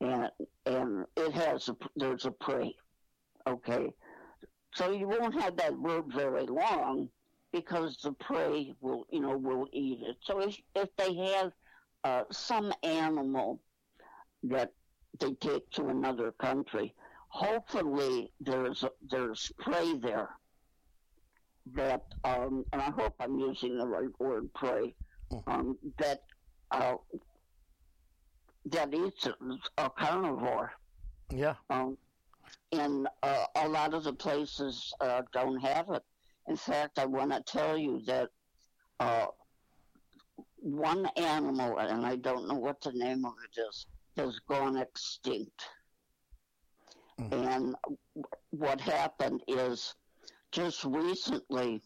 and 0.00 0.30
and 0.66 1.04
it 1.16 1.32
has 1.32 1.68
a, 1.68 1.76
there's 1.94 2.26
a 2.26 2.32
prey, 2.32 2.74
okay, 3.46 3.90
so 4.74 4.90
you 4.90 5.08
won't 5.08 5.40
have 5.40 5.56
that 5.56 5.76
bird 5.76 6.06
very 6.12 6.46
long 6.46 7.08
because 7.52 7.98
the 8.02 8.12
prey 8.12 8.74
will 8.80 9.06
you 9.10 9.20
know 9.20 9.36
will 9.36 9.68
eat 9.72 10.00
it. 10.02 10.16
So 10.22 10.40
if 10.40 10.56
if 10.74 10.88
they 10.96 11.14
have 11.14 11.52
uh, 12.02 12.24
some 12.32 12.72
animal 12.82 13.60
that 14.44 14.72
they 15.18 15.34
take 15.34 15.70
to 15.72 15.88
another 15.88 16.32
country, 16.32 16.94
hopefully 17.28 18.32
there's 18.40 18.84
there's 19.10 19.52
prey 19.58 19.94
there 19.98 20.30
that 21.74 22.02
um, 22.24 22.64
and 22.72 22.80
I 22.80 22.90
hope 22.90 23.14
I'm 23.20 23.38
using 23.38 23.76
the 23.78 23.86
right 23.86 24.08
word 24.18 24.52
prey 24.54 24.94
hmm. 25.30 25.38
um, 25.46 25.78
that 25.98 26.22
uh, 26.70 26.94
that 28.66 28.94
eats 28.94 29.26
a 29.78 29.90
carnivore. 29.90 30.72
Yeah. 31.30 31.54
Um, 31.70 31.96
and 32.72 33.08
uh, 33.22 33.44
a 33.56 33.68
lot 33.68 33.94
of 33.94 34.04
the 34.04 34.12
places 34.12 34.92
uh, 35.00 35.22
don't 35.32 35.58
have 35.60 35.90
it. 35.90 36.02
In 36.48 36.56
fact, 36.56 36.98
I 36.98 37.06
want 37.06 37.32
to 37.32 37.42
tell 37.42 37.76
you 37.76 38.00
that 38.06 38.30
uh, 39.00 39.26
one 40.56 41.06
animal, 41.16 41.78
and 41.78 42.04
I 42.04 42.16
don't 42.16 42.48
know 42.48 42.54
what 42.54 42.80
the 42.80 42.92
name 42.92 43.24
of 43.24 43.34
it 43.44 43.60
is, 43.60 43.86
has 44.18 44.38
gone 44.48 44.76
extinct. 44.76 45.64
Mm. 47.20 47.32
And 47.32 47.76
what 48.50 48.80
happened 48.80 49.42
is 49.48 49.94
just 50.52 50.84
recently 50.84 51.80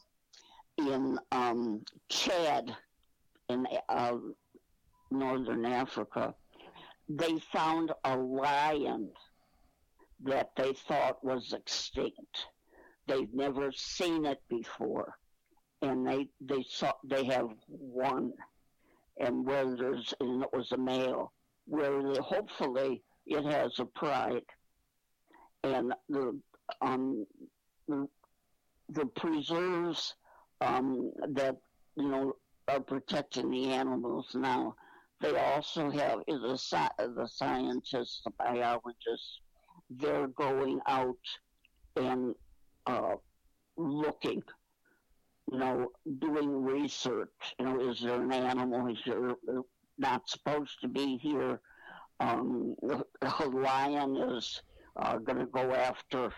in 0.78 1.18
um, 1.30 1.82
Chad, 2.08 2.74
in 3.48 3.66
uh, 3.88 4.16
northern 5.10 5.64
Africa, 5.66 6.34
they 7.08 7.38
found 7.52 7.92
a 8.04 8.16
lion 8.16 9.10
that 10.24 10.50
they 10.56 10.72
thought 10.72 11.22
was 11.24 11.52
extinct. 11.52 12.46
They've 13.06 13.32
never 13.34 13.72
seen 13.72 14.24
it 14.24 14.40
before, 14.48 15.18
and 15.82 16.06
they 16.06 16.28
they 16.40 16.64
saw 16.68 16.92
they 17.04 17.24
have 17.24 17.48
one, 17.66 18.32
and 19.18 19.44
where 19.44 19.76
there's 19.76 20.14
and 20.20 20.42
it 20.42 20.48
was 20.52 20.70
a 20.72 20.78
male, 20.78 21.32
where 21.66 22.00
hopefully 22.20 23.02
it 23.26 23.44
has 23.44 23.78
a 23.78 23.84
pride, 23.84 24.44
and 25.64 25.94
the 26.08 26.38
um 26.80 27.26
the, 27.88 28.08
the 28.88 29.06
preserves 29.06 30.14
um, 30.60 31.12
that 31.30 31.56
you 31.96 32.08
know 32.08 32.36
are 32.68 32.80
protecting 32.80 33.50
the 33.50 33.66
animals 33.66 34.28
now. 34.34 34.74
They 35.20 35.36
also 35.36 35.90
have 35.90 36.20
the 36.26 36.58
the 36.98 37.28
scientists, 37.28 38.22
the 38.24 38.32
biologists. 38.38 39.40
They're 39.90 40.28
going 40.28 40.80
out 40.88 41.16
and 41.96 42.34
uh, 42.86 43.14
looking, 43.76 44.42
you 45.50 45.58
know, 45.58 45.88
doing 46.18 46.64
research. 46.64 47.54
You 47.58 47.66
know, 47.66 47.90
is 47.90 48.00
there 48.00 48.20
an 48.20 48.32
animal 48.32 48.88
is 48.88 48.98
there 49.06 49.34
not 49.98 50.28
supposed 50.28 50.80
to 50.80 50.88
be 50.88 51.18
here? 51.18 51.60
Um, 52.20 52.76
a 53.22 53.46
lion 53.46 54.16
is 54.16 54.62
uh, 54.96 55.18
going 55.18 55.38
to 55.38 55.46
go 55.46 55.72
after 55.72 56.32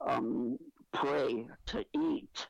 um, 0.00 0.58
prey 0.92 1.46
to 1.66 1.84
eat, 1.94 2.46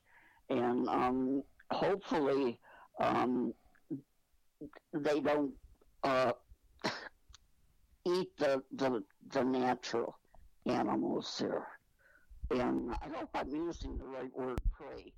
and 0.50 0.88
um, 0.88 1.42
hopefully 1.70 2.58
um, 3.00 3.54
they 4.92 5.20
don't 5.20 5.52
uh, 6.02 6.32
eat 8.06 8.36
the, 8.38 8.62
the 8.74 9.02
the 9.32 9.42
natural 9.42 10.18
animals 10.66 11.36
there. 11.40 11.66
And 12.50 12.90
I 12.90 13.08
hope 13.16 13.30
I'm 13.34 13.48
using 13.48 13.96
the 13.96 14.04
right 14.04 14.30
word, 14.36 14.60
prey. 14.72 15.12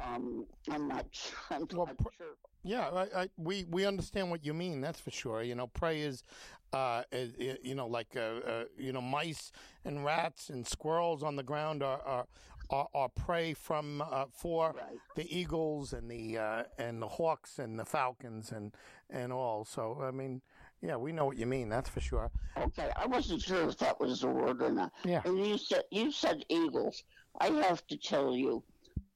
Um, 0.00 0.46
I'm 0.70 0.88
not, 0.88 1.06
I'm 1.50 1.66
well, 1.72 1.86
not 1.86 1.96
sure. 2.16 2.26
Yeah, 2.62 2.88
I, 2.88 3.22
I, 3.22 3.28
we 3.36 3.64
we 3.64 3.84
understand 3.84 4.30
what 4.30 4.44
you 4.44 4.54
mean. 4.54 4.80
That's 4.80 4.98
for 4.98 5.10
sure. 5.10 5.42
You 5.42 5.54
know, 5.54 5.66
prey 5.66 6.00
is, 6.00 6.24
uh, 6.72 7.02
is, 7.12 7.58
you 7.62 7.74
know, 7.74 7.86
like 7.86 8.16
uh, 8.16 8.20
uh, 8.20 8.64
you 8.78 8.92
know, 8.92 9.02
mice 9.02 9.52
and 9.84 10.04
rats 10.04 10.48
and 10.48 10.66
squirrels 10.66 11.22
on 11.22 11.36
the 11.36 11.42
ground 11.42 11.82
are 11.82 12.00
are, 12.00 12.26
are, 12.70 12.88
are 12.94 13.08
prey 13.10 13.52
from 13.52 14.02
uh, 14.02 14.24
for 14.32 14.74
right. 14.76 14.98
the 15.14 15.38
eagles 15.38 15.92
and 15.92 16.10
the 16.10 16.38
uh, 16.38 16.62
and 16.78 17.02
the 17.02 17.08
hawks 17.08 17.58
and 17.58 17.78
the 17.78 17.84
falcons 17.84 18.50
and 18.50 18.74
and 19.10 19.30
all. 19.30 19.66
So 19.66 20.00
I 20.02 20.10
mean, 20.10 20.40
yeah, 20.80 20.96
we 20.96 21.12
know 21.12 21.26
what 21.26 21.36
you 21.36 21.46
mean. 21.46 21.68
That's 21.68 21.90
for 21.90 22.00
sure. 22.00 22.30
Okay, 22.56 22.90
I 22.96 23.06
wasn't 23.06 23.42
sure 23.42 23.68
if 23.68 23.76
that 23.78 24.00
was 24.00 24.20
the 24.20 24.28
word 24.28 24.62
or 24.62 24.70
not. 24.70 24.92
Yeah. 25.04 25.20
And 25.24 25.38
you 25.38 25.58
said 25.58 25.84
you 25.90 26.10
said 26.10 26.44
eagles. 26.48 27.04
I 27.40 27.48
have 27.48 27.86
to 27.88 27.96
tell 27.96 28.34
you, 28.34 28.62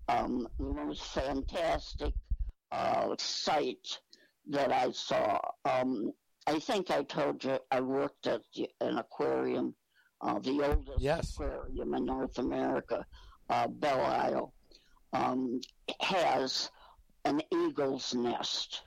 um, 0.08 0.48
the 0.58 0.64
most 0.64 1.02
fantastic 1.02 2.14
uh, 2.72 3.14
sight 3.18 3.98
that 4.48 4.72
I 4.72 4.90
saw. 4.92 5.38
Um, 5.64 6.12
I 6.46 6.58
think 6.58 6.90
I 6.90 7.02
told 7.02 7.44
you 7.44 7.58
I 7.70 7.80
worked 7.80 8.26
at 8.26 8.42
an 8.80 8.98
aquarium, 8.98 9.74
uh, 10.20 10.38
the 10.38 10.62
oldest 10.62 11.00
yes. 11.00 11.34
aquarium 11.34 11.94
in 11.94 12.04
North 12.06 12.38
America, 12.38 13.04
uh, 13.50 13.68
Belle 13.68 14.00
Isle, 14.00 14.54
um, 15.12 15.60
has 16.00 16.70
an 17.24 17.42
eagle's 17.52 18.14
nest 18.14 18.82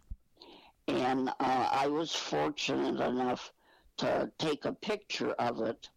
and 0.87 1.29
uh, 1.29 1.33
I 1.71 1.87
was 1.87 2.11
fortunate 2.11 2.99
enough 2.99 3.53
to 3.97 4.31
take 4.37 4.65
a 4.65 4.73
picture 4.73 5.31
of 5.33 5.61
it. 5.61 5.89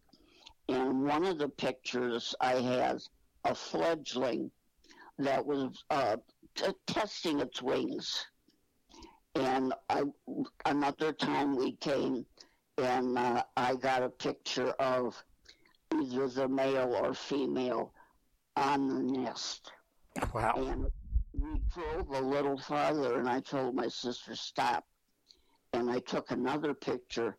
And 0.69 1.03
one 1.03 1.25
of 1.25 1.37
the 1.37 1.49
pictures 1.49 2.35
I 2.39 2.53
had 2.55 2.99
a 3.43 3.55
fledgling 3.55 4.51
that 5.19 5.45
was 5.45 5.83
uh, 5.89 6.17
t- 6.55 6.65
testing 6.87 7.39
its 7.39 7.61
wings. 7.61 8.25
And 9.35 9.73
I, 9.89 10.03
another 10.65 11.11
time 11.11 11.55
we 11.55 11.73
came, 11.73 12.25
and 12.77 13.17
uh, 13.17 13.43
I 13.57 13.75
got 13.75 14.03
a 14.03 14.09
picture 14.09 14.69
of 14.79 15.21
either 15.93 16.27
the 16.29 16.47
male 16.47 16.95
or 16.95 17.13
female 17.13 17.93
on 18.55 18.87
the 18.87 19.19
nest. 19.19 19.71
Wow. 20.33 20.53
And 20.55 20.85
we 21.33 21.61
drove 21.73 22.09
a 22.11 22.21
little 22.21 22.57
farther, 22.57 23.19
and 23.19 23.29
I 23.29 23.41
told 23.41 23.75
my 23.75 23.87
sister, 23.87 24.35
stop. 24.35 24.85
And 25.73 25.89
I 25.91 25.99
took 25.99 26.31
another 26.31 26.73
picture 26.73 27.35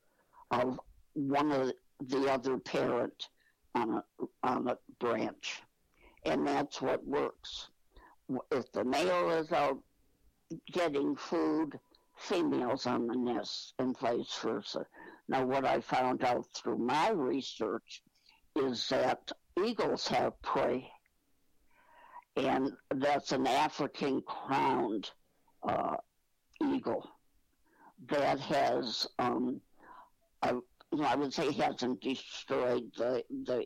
of 0.51 0.79
one 1.15 1.51
of 1.51 1.73
the 2.07 2.31
other 2.31 2.59
parent 2.59 3.29
on 3.75 3.95
a, 3.95 4.03
on 4.43 4.69
a 4.69 4.77
branch. 5.01 5.63
And 6.27 6.47
that's 6.47 6.83
what 6.83 7.07
works. 7.07 7.69
If 8.51 8.71
the 8.73 8.85
male 8.85 9.31
is 9.31 9.53
out 9.53 9.79
getting 10.73 11.17
food, 11.17 11.79
females 12.17 12.87
on 12.87 13.07
the 13.07 13.17
nest, 13.17 13.75
and 13.79 13.99
vice 13.99 14.39
versa. 14.43 14.85
Now, 15.29 15.45
what 15.45 15.65
I 15.65 15.81
found 15.81 16.25
out 16.25 16.47
through 16.55 16.79
my 16.79 17.11
research 17.11 18.03
is 18.55 18.89
that 18.89 19.33
eagles 19.65 20.07
have 20.09 20.41
prey 20.43 20.91
and 22.37 22.73
that's 22.95 23.33
an 23.33 23.47
African 23.47 24.23
crowned 24.23 25.11
uh, 25.67 25.97
eagle 26.63 27.09
that 28.09 28.39
has, 28.41 29.07
um, 29.19 29.61
would 30.93 31.33
say 31.33 31.51
hasn't 31.53 32.01
destroyed 32.03 32.93
the, 32.97 33.25
the 33.45 33.65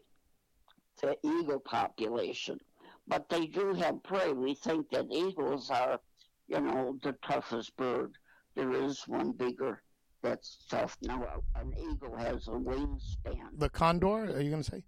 the 1.00 1.16
eagle 1.22 1.60
population, 1.60 2.58
but 3.06 3.28
they 3.28 3.46
do 3.46 3.74
have 3.74 4.02
prey. 4.02 4.32
We 4.32 4.54
think 4.54 4.90
that 4.90 5.06
eagles 5.10 5.70
are, 5.70 6.00
you 6.48 6.60
know, 6.60 6.98
the 7.02 7.12
toughest 7.26 7.76
bird. 7.76 8.12
There 8.56 8.72
is 8.72 9.02
one 9.06 9.32
bigger 9.32 9.82
that's 10.22 10.58
tough. 10.68 10.96
Now, 11.02 11.24
an 11.54 11.72
eagle 11.78 12.16
has 12.16 12.48
a 12.48 12.52
wingspan. 12.52 13.58
The 13.58 13.70
condor? 13.70 14.24
Are 14.36 14.40
you 14.40 14.50
going 14.50 14.62
to 14.62 14.70
say? 14.70 14.84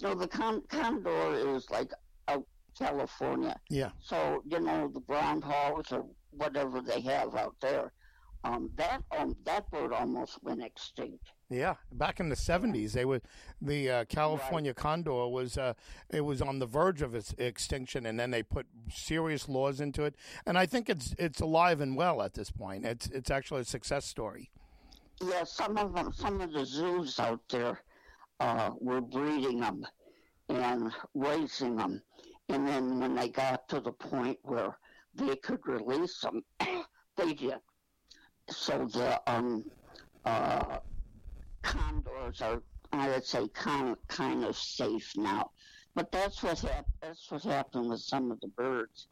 No, 0.00 0.14
the 0.14 0.28
con- 0.28 0.62
condor 0.68 1.34
is 1.54 1.70
like 1.70 1.92
out 2.28 2.46
California. 2.78 3.58
Yeah. 3.68 3.90
So 4.00 4.42
you 4.46 4.60
know 4.60 4.88
the 4.88 5.00
groundhogs 5.00 5.92
or 5.92 6.06
whatever 6.30 6.80
they 6.80 7.00
have 7.02 7.34
out 7.34 7.56
there. 7.60 7.92
Um, 8.44 8.70
that 8.76 9.02
um, 9.16 9.36
that 9.44 9.70
bird 9.70 9.92
almost 9.92 10.42
went 10.42 10.62
extinct. 10.62 11.24
Yeah, 11.52 11.74
back 11.92 12.18
in 12.18 12.30
the 12.30 12.36
seventies, 12.36 12.94
they 12.94 13.04
were 13.04 13.20
the 13.60 13.90
uh, 13.90 14.04
California 14.06 14.72
condor 14.72 15.28
was 15.28 15.58
uh, 15.58 15.74
it 16.08 16.22
was 16.22 16.40
on 16.40 16.58
the 16.58 16.66
verge 16.66 17.02
of 17.02 17.14
its 17.14 17.34
extinction, 17.36 18.06
and 18.06 18.18
then 18.18 18.30
they 18.30 18.42
put 18.42 18.66
serious 18.90 19.48
laws 19.48 19.80
into 19.80 20.04
it, 20.04 20.14
and 20.46 20.56
I 20.56 20.64
think 20.64 20.88
it's 20.88 21.14
it's 21.18 21.40
alive 21.40 21.80
and 21.80 21.96
well 21.96 22.22
at 22.22 22.34
this 22.34 22.50
point. 22.50 22.86
It's 22.86 23.06
it's 23.08 23.30
actually 23.30 23.60
a 23.60 23.64
success 23.64 24.06
story. 24.06 24.50
Yeah, 25.20 25.44
some 25.44 25.76
of 25.76 25.94
them, 25.94 26.12
some 26.14 26.40
of 26.40 26.52
the 26.52 26.64
zoos 26.64 27.20
out 27.20 27.40
there 27.50 27.82
uh, 28.40 28.70
were 28.80 29.00
breeding 29.00 29.60
them 29.60 29.86
and 30.48 30.90
raising 31.14 31.76
them, 31.76 32.02
and 32.48 32.66
then 32.66 32.98
when 32.98 33.14
they 33.14 33.28
got 33.28 33.68
to 33.68 33.80
the 33.80 33.92
point 33.92 34.38
where 34.42 34.78
they 35.14 35.36
could 35.36 35.60
release 35.66 36.20
them, 36.20 36.42
they 37.16 37.34
did. 37.34 37.58
So 38.48 38.88
the 38.90 39.20
um, 39.30 39.64
uh, 40.24 40.78
condors 41.62 42.40
are, 42.40 42.62
I 42.92 43.08
would 43.08 43.24
say, 43.24 43.48
kind 43.48 43.90
of, 43.90 44.08
kind 44.08 44.44
of 44.44 44.56
safe 44.56 45.12
now. 45.16 45.50
But 45.94 46.10
that's 46.10 46.42
what 46.42 46.58
hap- 46.60 46.86
That's 47.00 47.30
what 47.30 47.42
happened 47.42 47.90
with 47.90 48.00
some 48.00 48.30
of 48.30 48.40
the 48.40 48.48
birds. 48.48 49.08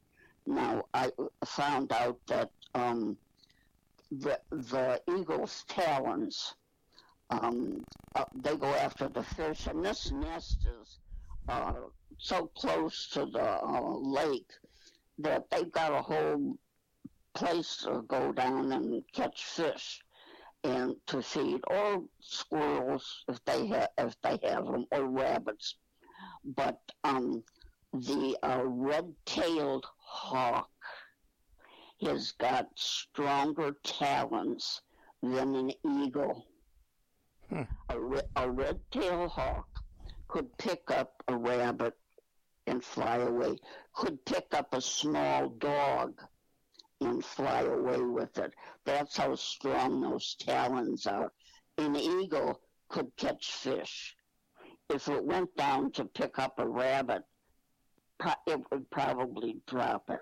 Now 0.47 0.85
I 0.95 1.11
found 1.45 1.93
out 1.93 2.19
that 2.29 2.51
um, 2.75 3.17
the 4.11 4.41
the 4.51 5.01
eagle's 5.17 5.65
talons, 5.69 6.55
um, 7.29 7.85
uh, 8.15 8.25
they 8.35 8.57
go 8.57 8.67
after 8.67 9.09
the 9.09 9.23
fish, 9.23 9.67
and 9.67 9.85
this 9.85 10.11
nest 10.11 10.67
is 10.81 10.99
uh, 11.49 11.75
so 12.19 12.47
close 12.57 13.09
to 13.13 13.27
the 13.27 13.63
uh, 13.63 13.97
lake 13.99 14.51
that 15.19 15.45
they've 15.51 15.71
got 15.71 15.93
a 15.93 16.03
whole 16.03 16.57
place 17.35 17.77
to 17.85 18.03
go 18.09 18.33
down 18.33 18.73
and 18.73 19.03
catch 19.13 19.45
fish 19.45 20.01
and 20.65 20.95
to 21.07 21.23
feed, 21.23 21.61
or 21.69 22.03
squirrels 22.21 23.25
if 23.29 23.45
they 23.45 23.67
have 23.67 23.89
if 23.99 24.15
they 24.23 24.39
have 24.49 24.67
them, 24.67 24.87
or 24.93 25.05
rabbits. 25.05 25.77
But 26.45 26.81
um, 27.05 27.43
the 27.93 28.37
uh, 28.43 28.63
red-tailed 28.65 29.87
hawk 29.99 30.71
has 32.03 32.33
got 32.33 32.69
stronger 32.77 33.77
talons 33.83 34.81
than 35.23 35.55
an 35.55 35.73
eagle. 35.85 36.47
Hmm. 37.49 37.63
A, 37.89 38.01
re- 38.01 38.21
a 38.37 38.51
red-tailed 38.51 39.31
hawk 39.31 39.69
could 40.29 40.57
pick 40.59 40.91
up 40.91 41.23
a 41.29 41.37
rabbit 41.37 41.95
and 42.67 42.83
fly 42.85 43.17
away. 43.17 43.57
Could 43.95 44.25
pick 44.25 44.47
up 44.53 44.73
a 44.73 44.81
small 44.81 45.49
dog 45.49 46.21
and 47.01 47.25
fly 47.25 47.63
away 47.63 48.01
with 48.01 48.37
it. 48.39 48.53
That's 48.85 49.17
how 49.17 49.35
strong 49.35 50.01
those 50.01 50.37
talons 50.39 51.07
are. 51.07 51.33
An 51.79 51.97
eagle 51.97 52.61
could 52.89 53.11
catch 53.17 53.53
fish. 53.53 54.17
If 54.89 55.09
it 55.09 55.25
went 55.25 55.55
down 55.57 55.93
to 55.93 56.05
pick 56.05 56.39
up 56.39 56.59
a 56.59 56.69
rabbit, 56.69 57.23
it 58.47 58.61
would 58.71 58.91
probably 58.91 59.57
drop 59.67 60.11
it. 60.11 60.21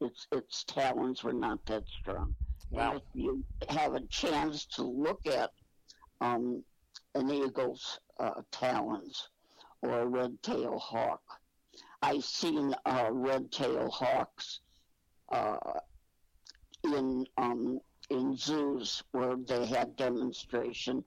Its 0.00 0.26
its 0.30 0.64
talons 0.64 1.24
were 1.24 1.32
not 1.32 1.64
that 1.66 1.84
strong. 2.00 2.34
Wow. 2.70 2.90
And 2.90 3.00
if 3.00 3.04
you 3.14 3.44
have 3.68 3.94
a 3.94 4.06
chance 4.08 4.66
to 4.66 4.82
look 4.82 5.26
at 5.26 5.50
um, 6.20 6.62
an 7.14 7.30
eagle's 7.30 7.98
uh, 8.20 8.42
talons 8.50 9.28
or 9.82 10.00
a 10.00 10.06
red-tailed 10.06 10.80
hawk, 10.80 11.22
I've 12.02 12.24
seen 12.24 12.74
uh, 12.84 13.08
red-tailed 13.10 13.90
hawks 13.90 14.60
uh, 15.32 15.56
in 16.94 17.26
um, 17.38 17.80
in 18.10 18.36
zoos 18.36 19.02
where 19.12 19.36
they 19.36 19.66
had 19.66 19.96
demonstration. 19.96 21.02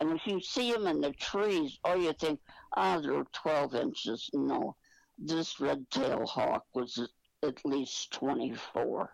And 0.00 0.10
if 0.12 0.26
you 0.26 0.40
see 0.40 0.72
them 0.72 0.86
in 0.88 1.00
the 1.00 1.12
trees, 1.12 1.78
or 1.84 1.96
you 1.96 2.12
think, 2.14 2.40
ah, 2.76 2.98
they're 3.00 3.22
12 3.32 3.74
inches. 3.76 4.28
No, 4.32 4.74
this 5.16 5.60
red-tailed 5.60 6.28
hawk 6.28 6.64
was 6.74 6.98
at- 6.98 7.48
at 7.48 7.64
least 7.64 8.10
24. 8.12 9.10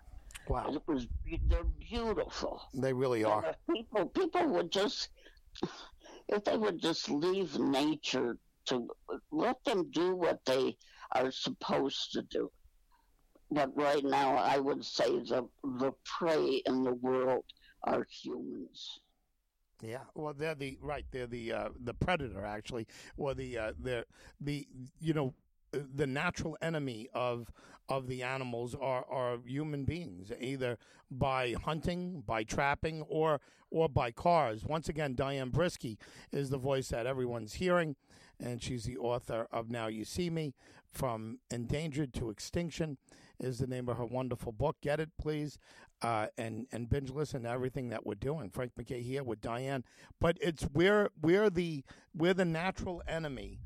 Wow, 0.49 0.71
It 0.73 0.83
was 0.87 1.07
they're 1.49 1.64
beautiful. 1.64 2.62
they 2.75 2.92
really 2.94 3.25
are. 3.25 3.55
people 3.71 4.07
people 4.09 4.47
would 4.49 4.71
just 4.71 5.11
if 6.29 6.44
they 6.44 6.57
would 6.57 6.79
just 6.81 7.11
leave 7.11 7.59
nature 7.59 8.38
to 8.66 8.88
let 9.31 9.62
them 9.64 9.90
do 9.90 10.14
what 10.16 10.42
they 10.47 10.77
are 11.12 11.31
supposed 11.31 12.12
to 12.12 12.23
do. 12.23 12.51
But 13.50 13.74
right 13.76 14.04
now, 14.04 14.37
I 14.37 14.58
would 14.58 14.84
say 14.84 15.18
the 15.20 15.48
the 15.62 15.92
prey 16.04 16.62
in 16.66 16.82
the 16.82 16.94
world 16.94 17.44
are 17.84 18.06
humans. 18.11 19.00
Yeah, 19.82 20.00
well, 20.14 20.34
they're 20.34 20.54
the 20.54 20.76
right. 20.82 21.06
They're 21.11 21.26
the 21.26 21.52
uh, 21.52 21.68
the 21.82 21.94
predator, 21.94 22.44
actually, 22.44 22.87
or 23.16 23.34
the 23.34 23.58
uh, 23.58 23.72
the 23.80 24.04
the 24.40 24.66
you 25.00 25.14
know 25.14 25.34
the 25.72 26.06
natural 26.06 26.56
enemy 26.61 27.08
of 27.14 27.52
of 27.88 28.06
the 28.06 28.22
animals 28.22 28.74
are 28.74 29.04
are 29.11 29.38
human 29.46 29.84
beings, 29.84 30.32
either 30.40 30.78
by 31.11 31.54
hunting, 31.64 32.22
by 32.26 32.42
trapping, 32.42 33.02
or 33.02 33.40
or 33.70 33.88
by 33.88 34.11
cars. 34.11 34.64
Once 34.64 34.88
again, 34.88 35.14
Diane 35.14 35.50
Brischke 35.50 35.96
is 36.32 36.50
the 36.50 36.58
voice 36.58 36.88
that 36.88 37.06
everyone's 37.06 37.54
hearing, 37.54 37.96
and 38.40 38.62
she's 38.62 38.84
the 38.84 38.98
author 38.98 39.46
of 39.52 39.70
Now 39.70 39.87
You 39.87 40.04
See 40.04 40.28
Me, 40.28 40.54
from 40.90 41.38
endangered 41.50 42.12
to 42.14 42.30
extinction. 42.30 42.98
Is 43.40 43.59
the 43.59 43.66
name 43.66 43.88
of 43.88 43.96
her 43.96 44.05
wonderful 44.05 44.53
book. 44.53 44.77
Get 44.83 45.01
it, 45.01 45.11
please 45.18 45.59
uh, 46.03 46.27
and 46.37 46.66
and 46.72 46.88
binge 46.88 47.11
listen 47.11 47.42
to 47.42 47.48
everything 47.51 47.88
that 47.88 48.07
we're 48.07 48.14
doing. 48.14 48.51
Frank 48.51 48.72
MacKay 48.77 49.03
here 49.03 49.24
with 49.24 49.40
Diane, 49.40 49.85
but 50.20 50.37
it's 50.40 50.66
we're 50.72 51.11
we're 51.20 51.51
the 51.51 51.85
we're 52.14 52.35
the 52.35 52.44
natural 52.44 53.03
enemy 53.09 53.61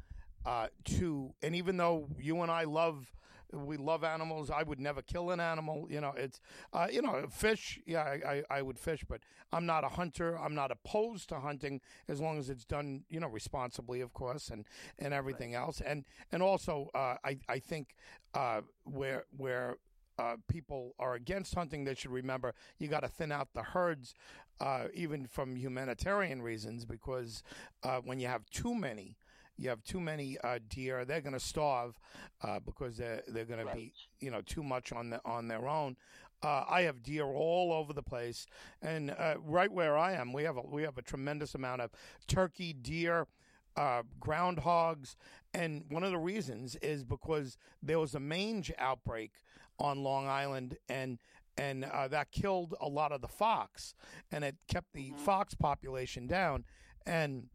uh, 0.46 0.68
to, 0.84 1.34
and 1.42 1.54
even 1.54 1.76
though 1.76 2.08
you 2.18 2.40
and 2.42 2.50
I 2.50 2.64
love. 2.64 3.14
We 3.52 3.76
love 3.76 4.02
animals. 4.04 4.50
I 4.50 4.62
would 4.62 4.80
never 4.80 5.02
kill 5.02 5.30
an 5.30 5.40
animal. 5.40 5.86
You 5.90 6.00
know, 6.00 6.14
it's, 6.16 6.40
uh, 6.72 6.88
you 6.90 7.02
know, 7.02 7.26
fish. 7.30 7.78
Yeah, 7.86 8.02
I, 8.02 8.32
I, 8.50 8.58
I 8.58 8.62
would 8.62 8.78
fish, 8.78 9.04
but 9.08 9.20
I'm 9.52 9.66
not 9.66 9.84
a 9.84 9.88
hunter. 9.88 10.38
I'm 10.38 10.54
not 10.54 10.70
opposed 10.70 11.28
to 11.30 11.40
hunting 11.40 11.80
as 12.08 12.20
long 12.20 12.38
as 12.38 12.48
it's 12.48 12.64
done, 12.64 13.04
you 13.10 13.20
know, 13.20 13.28
responsibly, 13.28 14.00
of 14.00 14.12
course, 14.12 14.48
and 14.48 14.64
and 14.98 15.12
everything 15.12 15.54
else. 15.54 15.80
And 15.80 16.04
and 16.30 16.42
also, 16.42 16.88
uh, 16.94 17.16
I 17.24 17.38
I 17.48 17.58
think 17.58 17.94
uh, 18.34 18.62
where 18.84 19.24
where 19.36 19.76
uh, 20.18 20.36
people 20.48 20.94
are 20.98 21.14
against 21.14 21.54
hunting, 21.54 21.84
they 21.84 21.94
should 21.94 22.10
remember 22.10 22.54
you 22.78 22.88
got 22.88 23.00
to 23.00 23.08
thin 23.08 23.32
out 23.32 23.48
the 23.54 23.62
herds, 23.62 24.14
uh, 24.60 24.84
even 24.94 25.26
from 25.26 25.56
humanitarian 25.56 26.42
reasons, 26.42 26.84
because 26.84 27.42
uh, 27.82 27.98
when 28.04 28.20
you 28.20 28.26
have 28.26 28.48
too 28.50 28.74
many, 28.74 29.16
you 29.56 29.68
have 29.68 29.82
too 29.82 30.00
many 30.00 30.38
uh, 30.42 30.58
deer, 30.68 31.04
they're 31.04 31.20
going 31.20 31.32
to 31.34 31.40
starve 31.40 31.98
uh, 32.42 32.58
because 32.60 32.96
they're 32.96 33.22
they're 33.28 33.44
going 33.44 33.64
to 33.66 33.74
be 33.74 33.92
you 34.20 34.30
know 34.30 34.40
too 34.42 34.62
much 34.62 34.92
on 34.92 35.10
the 35.10 35.20
on 35.24 35.48
their 35.48 35.68
own. 35.68 35.96
Uh, 36.42 36.64
I 36.68 36.82
have 36.82 37.04
deer 37.04 37.24
all 37.24 37.72
over 37.72 37.92
the 37.92 38.02
place, 38.02 38.46
and 38.80 39.12
uh, 39.12 39.34
right 39.44 39.70
where 39.70 39.96
I 39.96 40.14
am, 40.14 40.32
we 40.32 40.42
have 40.42 40.56
a, 40.56 40.62
we 40.62 40.82
have 40.82 40.98
a 40.98 41.02
tremendous 41.02 41.54
amount 41.54 41.82
of 41.82 41.92
turkey, 42.26 42.72
deer, 42.72 43.28
uh, 43.76 44.02
groundhogs, 44.20 45.14
and 45.54 45.84
one 45.88 46.02
of 46.02 46.10
the 46.10 46.18
reasons 46.18 46.74
is 46.76 47.04
because 47.04 47.56
there 47.80 48.00
was 48.00 48.16
a 48.16 48.20
mange 48.20 48.72
outbreak 48.78 49.32
on 49.78 50.02
Long 50.02 50.26
Island, 50.26 50.78
and 50.88 51.18
and 51.56 51.84
uh, 51.84 52.08
that 52.08 52.32
killed 52.32 52.74
a 52.80 52.88
lot 52.88 53.12
of 53.12 53.20
the 53.20 53.28
fox, 53.28 53.94
and 54.32 54.42
it 54.42 54.56
kept 54.66 54.92
the 54.94 55.12
fox 55.24 55.54
population 55.54 56.26
down, 56.26 56.64
and. 57.06 57.48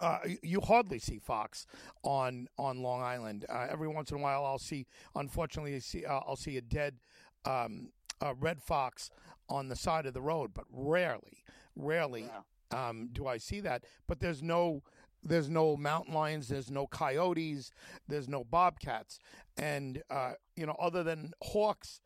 Uh, 0.00 0.18
you 0.42 0.60
hardly 0.60 0.98
see 0.98 1.18
fox 1.18 1.66
on 2.02 2.48
on 2.58 2.82
Long 2.82 3.02
Island. 3.02 3.44
Uh, 3.48 3.66
every 3.70 3.88
once 3.88 4.10
in 4.10 4.18
a 4.18 4.20
while, 4.20 4.44
I'll 4.44 4.58
see. 4.58 4.86
Unfortunately, 5.14 5.74
I 5.74 5.78
see 5.80 6.04
uh, 6.04 6.20
I'll 6.26 6.36
see 6.36 6.56
a 6.56 6.60
dead 6.62 6.96
um, 7.44 7.90
red 8.38 8.62
fox 8.62 9.10
on 9.48 9.68
the 9.68 9.76
side 9.76 10.06
of 10.06 10.14
the 10.14 10.20
road, 10.20 10.52
but 10.54 10.64
rarely, 10.70 11.42
rarely 11.74 12.26
Yeah. 12.72 12.88
um, 12.88 13.08
do 13.12 13.26
I 13.26 13.38
see 13.38 13.60
that. 13.60 13.84
But 14.06 14.20
there's 14.20 14.42
no 14.42 14.82
there's 15.22 15.48
no 15.50 15.76
mountain 15.76 16.14
lions, 16.14 16.48
there's 16.48 16.70
no 16.70 16.86
coyotes, 16.86 17.70
there's 18.06 18.28
no 18.28 18.44
bobcats, 18.44 19.18
and 19.56 20.02
uh, 20.10 20.32
you 20.56 20.66
know 20.66 20.76
other 20.78 21.02
than 21.02 21.32
hawks. 21.42 22.00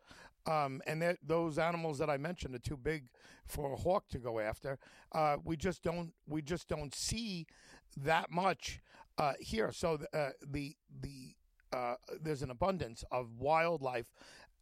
Um, 0.45 0.81
and 0.85 1.17
those 1.25 1.57
animals 1.57 1.99
that 1.99 2.09
I 2.09 2.17
mentioned 2.17 2.53
are 2.53 2.59
too 2.59 2.75
big 2.75 3.05
for 3.47 3.71
a 3.71 3.77
hawk 3.77 4.09
to 4.09 4.17
go 4.19 4.39
after. 4.39 4.77
Uh, 5.13 5.37
we 5.43 5.55
just 5.55 5.83
don't 5.83 6.11
we 6.27 6.41
just 6.41 6.67
don't 6.67 6.93
see 6.93 7.45
that 7.97 8.31
much 8.31 8.79
uh, 9.17 9.33
here. 9.39 9.71
So 9.71 9.97
the 9.97 10.17
uh, 10.17 10.29
the, 10.45 10.75
the 11.01 11.35
uh, 11.71 11.95
there's 12.21 12.41
an 12.41 12.51
abundance 12.51 13.03
of 13.11 13.39
wildlife 13.39 14.07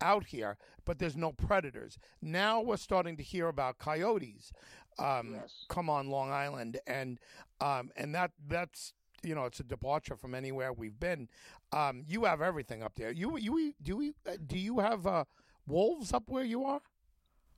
out 0.02 0.26
here, 0.28 0.58
but 0.86 0.98
there's 1.00 1.15
no 1.17 1.32
predators. 1.32 1.98
Now 2.22 2.62
we're 2.62 2.78
starting 2.78 3.17
to 3.17 3.24
hear 3.24 3.48
about 3.48 3.78
coyotes 3.78 4.52
um, 5.00 5.34
Yes. 5.34 5.65
come 5.70 5.89
on 5.89 6.10
Long 6.10 6.32
Island, 6.32 6.80
and 6.88 7.20
um, 7.60 7.91
and 7.96 8.13
that 8.15 8.32
that's 8.48 8.94
you 9.24 9.36
know, 9.36 9.46
it's 9.46 9.60
a 9.60 9.63
departure 9.63 10.15
from 10.15 10.34
anywhere 10.34 10.74
we've 10.74 11.00
been. 11.00 11.30
Um, 11.72 12.04
you 12.08 12.24
have 12.26 12.41
everything 12.41 12.82
up 12.82 12.96
there. 12.96 13.12
You 13.12 13.38
you 13.38 13.74
do 13.82 14.02
you 14.02 14.15
uh, 14.28 14.38
do 14.46 14.58
you 14.58 14.80
have 14.80 15.06
uh, 15.06 15.26
wolves 15.67 16.13
up 16.13 16.24
where 16.28 16.44
you 16.44 16.63
are? 16.65 16.82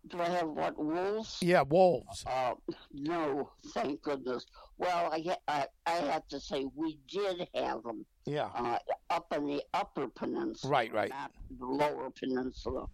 Do 0.10 0.20
I 0.22 0.26
have 0.30 0.50
what 0.50 0.78
wolves? 0.78 1.38
Yeah, 1.42 1.62
wolves. 1.62 2.26
Uh, 2.28 2.54
no, 2.94 3.50
thank 3.74 4.02
goodness. 4.02 4.46
Well, 4.78 5.10
I, 5.12 5.24
ha- 5.26 5.38
I 5.48 5.68
I 5.86 5.96
have 6.12 6.28
to 6.30 6.40
say 6.42 6.66
we 6.76 7.00
did 7.08 7.48
have 7.56 7.84
them 7.84 8.06
Yeah. 8.26 8.50
uh, 8.56 8.80
up 9.10 9.28
in 9.34 9.46
the 9.46 9.64
Upper 9.74 10.10
Peninsula, 10.10 10.72
Right, 10.72 10.94
right. 10.94 11.10
not 11.10 11.32
the 11.58 11.66
Lower 11.66 12.10
Peninsula. 12.10 12.86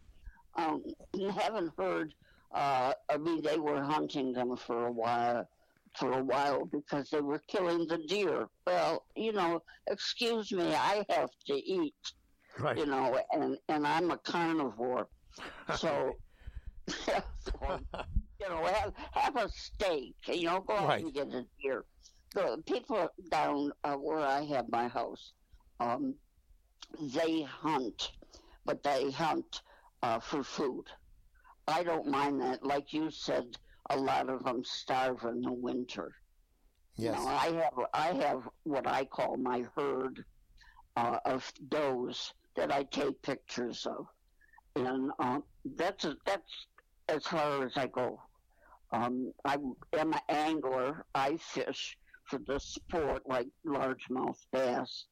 Um, 0.55 0.83
haven't 1.35 1.71
heard. 1.77 2.13
Uh, 2.53 2.93
I 3.09 3.17
mean, 3.17 3.41
they 3.41 3.57
were 3.57 3.81
hunting 3.81 4.31
them 4.33 4.55
for 4.55 4.87
a 4.87 4.91
while, 4.91 5.47
for 5.97 6.11
a 6.11 6.23
while 6.23 6.65
because 6.65 7.09
they 7.09 7.21
were 7.21 7.39
killing 7.47 7.87
the 7.87 7.97
deer. 8.07 8.47
Well, 8.67 9.05
you 9.15 9.31
know, 9.33 9.63
excuse 9.87 10.51
me, 10.51 10.73
I 10.75 11.05
have 11.09 11.29
to 11.47 11.53
eat, 11.55 11.95
Right. 12.59 12.77
you 12.77 12.85
know, 12.85 13.19
and 13.31 13.57
and 13.67 13.87
I'm 13.87 14.11
a 14.11 14.17
carnivore, 14.17 15.07
so. 15.75 16.13
So, 16.89 17.79
you 18.39 18.49
know, 18.49 18.65
have, 18.65 18.93
have 19.11 19.35
a 19.37 19.49
steak. 19.49 20.15
You 20.27 20.43
know, 20.47 20.61
go 20.61 20.75
out 20.75 20.87
Right. 20.87 21.03
and 21.03 21.13
get 21.13 21.27
a 21.33 21.45
deer. 21.61 21.85
The 22.33 22.61
people 22.65 23.09
down 23.31 23.71
uh, 23.83 23.95
where 23.95 24.19
I 24.19 24.43
have 24.45 24.65
my 24.69 24.87
house, 24.87 25.33
um, 25.79 26.15
they 26.99 27.41
hunt, 27.43 28.11
but 28.65 28.83
they 28.83 29.11
hunt 29.11 29.61
uh, 30.03 30.19
for 30.19 30.43
food. 30.43 30.85
I 31.67 31.83
don't 31.83 32.07
mind 32.07 32.41
that. 32.41 32.63
Like 32.63 32.93
you 32.93 33.09
said, 33.11 33.57
a 33.89 33.97
lot 33.97 34.29
of 34.29 34.43
them 34.43 34.63
starve 34.63 35.23
in 35.23 35.41
the 35.41 35.51
winter. 35.51 36.11
Yes. 36.97 37.17
You 37.17 37.25
know, 37.25 37.31
I 37.31 37.45
have 37.63 37.79
I 37.93 38.07
have 38.25 38.49
what 38.63 38.85
I 38.87 39.05
call 39.05 39.37
my 39.37 39.65
herd 39.75 40.23
uh, 40.97 41.17
of 41.25 41.51
does 41.69 42.33
that 42.55 42.71
I 42.71 42.83
take 42.83 43.21
pictures 43.21 43.85
of, 43.87 44.05
and 44.75 45.11
um, 45.19 45.43
that's 45.77 46.05
that's 46.25 46.67
as 47.09 47.25
far 47.25 47.65
as 47.65 47.73
I 47.75 47.87
go. 47.87 48.21
Um, 48.91 49.33
I 49.45 49.57
am 49.97 50.13
an 50.13 50.19
angler. 50.29 51.05
I 51.13 51.37
fish 51.37 51.97
for 52.25 52.39
the 52.47 52.59
sport, 52.59 53.23
like 53.27 53.47
largemouth 53.65 54.39
bass. 54.51 55.05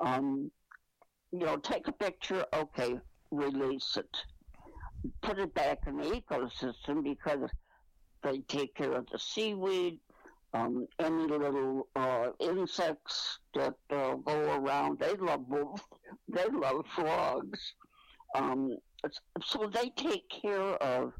Um, 0.00 0.50
you 1.30 1.40
know, 1.46 1.56
take 1.56 1.88
a 1.88 1.92
picture. 1.92 2.44
Okay, 2.52 2.98
release 3.30 3.96
it. 3.96 4.16
Put 5.22 5.38
it 5.38 5.54
back 5.54 5.78
in 5.86 5.96
the 5.96 6.04
ecosystem 6.04 7.02
because 7.02 7.50
they 8.22 8.38
take 8.40 8.74
care 8.74 8.92
of 8.92 9.06
the 9.10 9.18
seaweed, 9.18 9.98
um, 10.54 10.86
any 10.98 11.26
little 11.26 11.88
uh, 11.96 12.28
insects 12.40 13.38
that 13.54 13.74
uh, 13.90 14.14
go 14.14 14.56
around. 14.56 14.98
They 14.98 15.14
love 15.14 15.46
they 16.28 16.46
love 16.52 16.84
frogs. 16.94 17.74
Um, 18.34 18.76
so 19.44 19.70
they 19.72 19.90
take 19.96 20.28
care 20.28 20.74
of. 20.82 21.12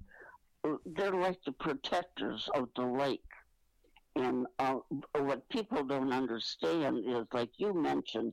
They're 0.65 1.13
like 1.13 1.43
the 1.45 1.53
protectors 1.53 2.49
of 2.55 2.69
the 2.77 2.85
lake. 2.85 3.21
And 4.15 4.47
uh, 4.59 4.77
what 5.19 5.49
people 5.49 5.85
don't 5.85 6.13
understand 6.13 6.99
is, 7.07 7.27
like 7.33 7.51
you 7.57 7.75
mentioned, 7.75 8.33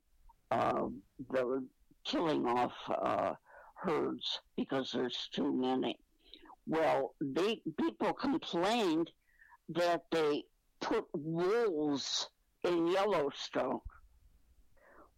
uh, 0.52 0.88
the 1.32 1.66
killing 2.04 2.46
off 2.46 2.74
uh, 2.90 3.34
herds 3.76 4.40
because 4.58 4.92
there's 4.92 5.30
too 5.34 5.52
many. 5.54 5.98
Well, 6.68 7.16
they 7.22 7.62
people 7.80 8.14
complained 8.14 9.10
that 9.70 10.04
they 10.12 10.44
put 10.82 11.06
wolves 11.14 12.30
in 12.64 12.88
Yellowstone. 12.88 13.80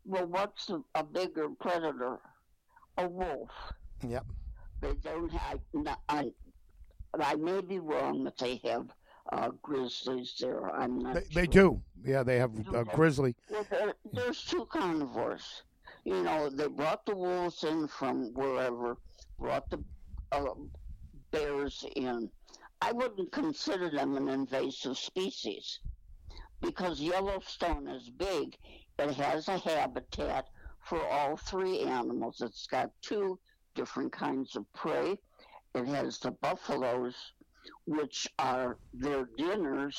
Well, 0.06 0.28
what's 0.28 0.70
a, 0.70 0.82
a 0.96 1.04
bigger 1.04 1.50
predator? 1.60 2.20
A 2.98 3.08
wolf. 3.08 3.52
Yep. 4.08 4.26
They 4.82 4.94
don't 4.96 5.32
have. 5.32 5.60
I, 6.10 6.32
I 7.20 7.36
may 7.36 7.62
be 7.62 7.80
wrong, 7.80 8.24
but 8.24 8.38
they 8.38 8.62
have 8.64 8.88
uh, 9.32 9.50
grizzlies 9.62 10.36
there. 10.40 10.70
I'm 10.74 11.00
not. 11.00 11.16
They, 11.16 11.42
they 11.42 11.48
do. 11.48 11.82
Yeah, 12.04 12.24
they 12.24 12.38
have 12.38 12.52
uh, 12.68 12.78
Okay. 12.78 12.92
grizzly. 12.96 13.36
Well, 13.50 13.66
there, 13.70 13.94
there's 14.14 14.44
two 14.44 14.66
carnivores. 14.66 15.64
You 16.04 16.24
know, 16.24 16.50
they 16.50 16.68
brought 16.68 17.06
the 17.06 17.16
wolves 17.16 17.64
in 17.64 17.88
from 17.88 18.34
wherever, 18.34 18.98
brought 19.38 19.70
the 19.70 19.84
uh, 20.32 20.46
bears 21.32 21.86
in. 21.96 22.30
I 22.82 22.92
wouldn't 22.92 23.32
consider 23.32 23.90
them 23.92 24.18
an 24.18 24.28
invasive 24.28 24.98
species 24.98 25.80
because 26.62 27.00
Yellowstone 27.00 27.88
is 27.88 28.10
big. 28.10 28.58
It 28.98 29.12
has 29.12 29.48
a 29.48 29.58
habitat 29.58 30.48
for 30.86 31.06
all 31.08 31.38
three 31.38 31.82
animals. 31.82 32.42
It's 32.42 32.66
got 32.66 32.90
two 33.02 33.38
different 33.76 34.12
kinds 34.12 34.56
of 34.56 34.66
prey. 34.74 35.18
It 35.74 35.88
has 35.88 36.20
the 36.20 36.32
buffaloes, 36.32 37.16
which 37.86 38.28
are 38.40 38.78
their 38.94 39.26
dinners 39.38 39.98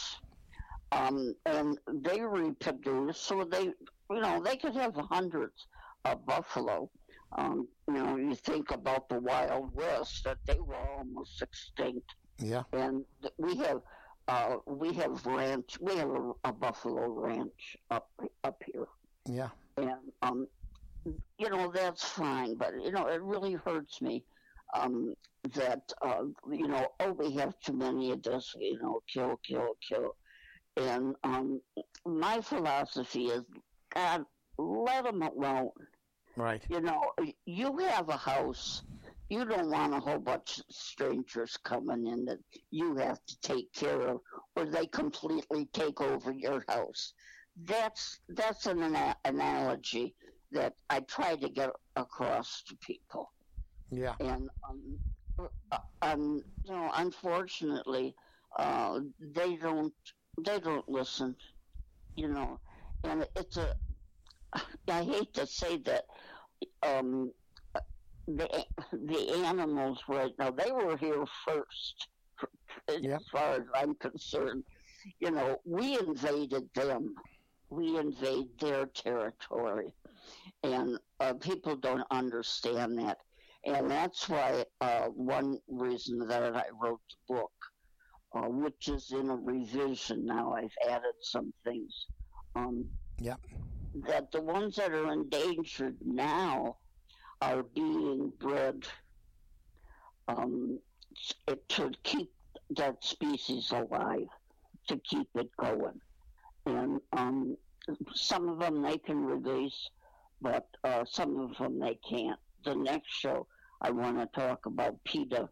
um, 0.93 1.35
and 1.47 1.79
they 1.89 2.21
reproduce, 2.21 3.19
so 3.19 3.45
they, 3.45 3.65
you 3.65 4.21
know, 4.21 4.41
they 4.45 4.57
could 4.57 4.75
have 4.75 4.95
hundreds 5.11 5.67
of 6.05 6.25
buffalo. 6.27 6.91
Um, 7.37 7.67
you 7.89 7.95
know, 7.95 8.17
you 8.17 8.35
think 8.35 8.71
about 8.71 9.09
the 9.09 9.19
Wild 9.21 9.71
West 9.75 10.25
that 10.25 10.39
they 10.47 10.59
were 10.61 10.77
almost 10.99 11.41
extinct, 11.41 12.15
Yeah. 12.39 12.65
and 12.73 13.05
we 13.39 13.57
have, 13.57 13.81
uh, 14.29 14.57
we 14.67 14.93
have 14.95 15.25
ranch, 15.25 15.79
we 15.81 15.97
have 15.97 16.11
a, 16.11 16.33
a 16.45 16.53
buffalo 16.53 17.09
ranch 17.09 17.77
up 17.91 18.11
up 18.45 18.63
here, 18.67 18.87
Yeah. 19.27 19.49
and 19.79 20.13
um, 20.21 20.47
you 21.39 21.49
know 21.49 21.71
that's 21.73 22.05
fine, 22.05 22.57
but 22.57 22.73
you 22.83 22.93
know 22.93 23.07
it 23.07 23.23
really 23.23 23.55
hurts 23.55 24.03
me 24.03 24.25
um, 24.75 25.15
that 25.55 25.93
uh, 26.03 26.23
you 26.51 26.69
know 26.69 26.87
oh 27.01 27.13
we 27.13 27.33
have 27.33 27.59
too 27.61 27.73
many 27.73 28.13
of 28.13 28.23
this, 28.23 28.55
you 28.59 28.79
know, 28.81 29.01
kill, 29.13 29.39
kill, 29.47 29.77
kill. 29.89 30.17
And 30.77 31.15
um, 31.25 31.61
my 32.07 32.41
philosophy 32.41 33.27
is, 33.27 33.43
God, 33.95 34.25
let 34.57 35.05
them 35.05 35.23
alone. 35.23 35.71
Right. 36.37 36.63
You 36.71 36.81
know, 36.81 37.03
you 37.45 37.77
have 37.79 38.09
a 38.09 38.17
house. 38.17 38.83
You 39.29 39.45
don't 39.45 39.71
want 39.71 39.95
a 39.95 40.01
whole 40.01 40.19
bunch 40.19 40.59
of 40.59 40.65
strangers 40.71 41.59
coming 41.63 42.07
in 42.07 42.25
that 42.27 42.39
you 42.71 42.97
have 42.97 43.19
to 43.27 43.41
take 43.41 43.73
care 43.73 44.01
of, 44.09 44.21
or 44.57 44.65
they 44.67 44.87
completely 44.87 45.67
take 45.73 46.01
over 46.01 46.33
your 46.33 46.65
house. 46.69 47.15
That's 47.65 48.21
that's 48.31 48.67
an 48.67 48.83
ana- 48.83 49.17
analogy 49.25 50.15
that 50.53 50.75
I 50.91 51.01
try 51.01 51.37
to 51.37 51.49
get 51.49 51.71
across 51.97 52.63
to 52.69 52.77
people 52.77 53.31
Yeah. 53.91 54.15
and 54.21 54.49
um, 54.69 54.99
um, 56.03 56.43
you 56.65 56.73
know, 56.73 56.91
unfortunately, 56.95 58.15
uh, 58.59 59.01
they 59.21 59.57
don't 59.57 59.95
they 60.41 60.59
don't 60.61 60.89
listen, 60.89 61.37
you 62.17 62.29
know, 62.29 62.59
and 63.05 63.27
it's 63.37 63.57
a. 63.57 63.69
I 64.89 65.03
hate 65.05 65.33
to 65.35 65.47
say 65.47 65.79
that, 65.79 66.05
um, 66.83 67.33
the 68.27 68.49
the 68.93 69.31
animals 69.45 70.01
right 70.09 70.33
now 70.39 70.51
they 70.51 70.71
were 70.73 70.97
here 70.97 71.25
first, 71.47 72.09
as 72.89 73.03
Yep. 73.03 73.23
far 73.31 73.55
as 73.55 73.63
I'm 73.75 73.95
concerned. 73.97 74.65
You 75.21 75.31
know, 75.31 75.59
we 75.65 75.99
invaded 75.99 76.69
them, 76.75 77.15
we 77.71 77.97
invade 77.99 78.59
their 78.61 78.87
territory, 78.87 79.95
and 80.63 80.99
uh, 81.21 81.35
people 81.35 81.77
don't 81.77 82.07
understand 82.11 82.99
that. 82.99 83.19
And 83.65 83.91
that's 83.91 84.29
why 84.29 84.65
uh, 84.81 85.07
one 85.09 85.59
reason 85.69 86.19
that 86.27 86.57
I 86.57 86.65
wrote 86.81 87.01
the 87.11 87.35
book, 87.35 87.53
uh, 88.35 88.49
which 88.49 88.89
is 88.89 89.13
in 89.13 89.31
a 89.31 89.37
revision 89.37 90.27
now, 90.27 90.53
I've 90.55 90.75
added 90.89 91.15
some 91.21 91.53
things. 91.65 92.07
Um, 92.57 92.87
Yep. 93.19 93.41
That 94.09 94.33
the 94.33 94.41
ones 94.41 94.77
that 94.77 94.91
are 94.91 95.13
endangered 95.13 95.97
now 96.05 96.77
are 97.41 97.63
being 97.63 98.33
bred 98.41 98.85
um, 100.29 100.79
it, 101.47 101.69
to 101.71 101.93
keep 102.03 102.31
that 102.77 103.05
species 103.05 103.71
alive, 103.71 104.29
to 104.89 104.97
keep 105.05 105.29
it 105.35 105.51
going. 105.61 106.01
And 106.67 107.01
um, 107.13 107.57
some 108.15 108.49
of 108.49 108.59
them 108.59 108.83
they 108.83 108.99
can 108.99 109.25
release, 109.25 109.91
but 110.41 110.67
uh, 110.85 111.05
some 111.05 111.39
of 111.39 111.57
them 111.59 111.79
they 111.79 111.99
can't. 112.09 112.39
The 112.65 112.75
next 112.75 113.13
show, 113.13 113.47
I 113.83 113.91
want 113.91 114.19
to 114.19 114.27
talk 114.41 114.67
about 114.67 115.03
PETA 115.05 115.49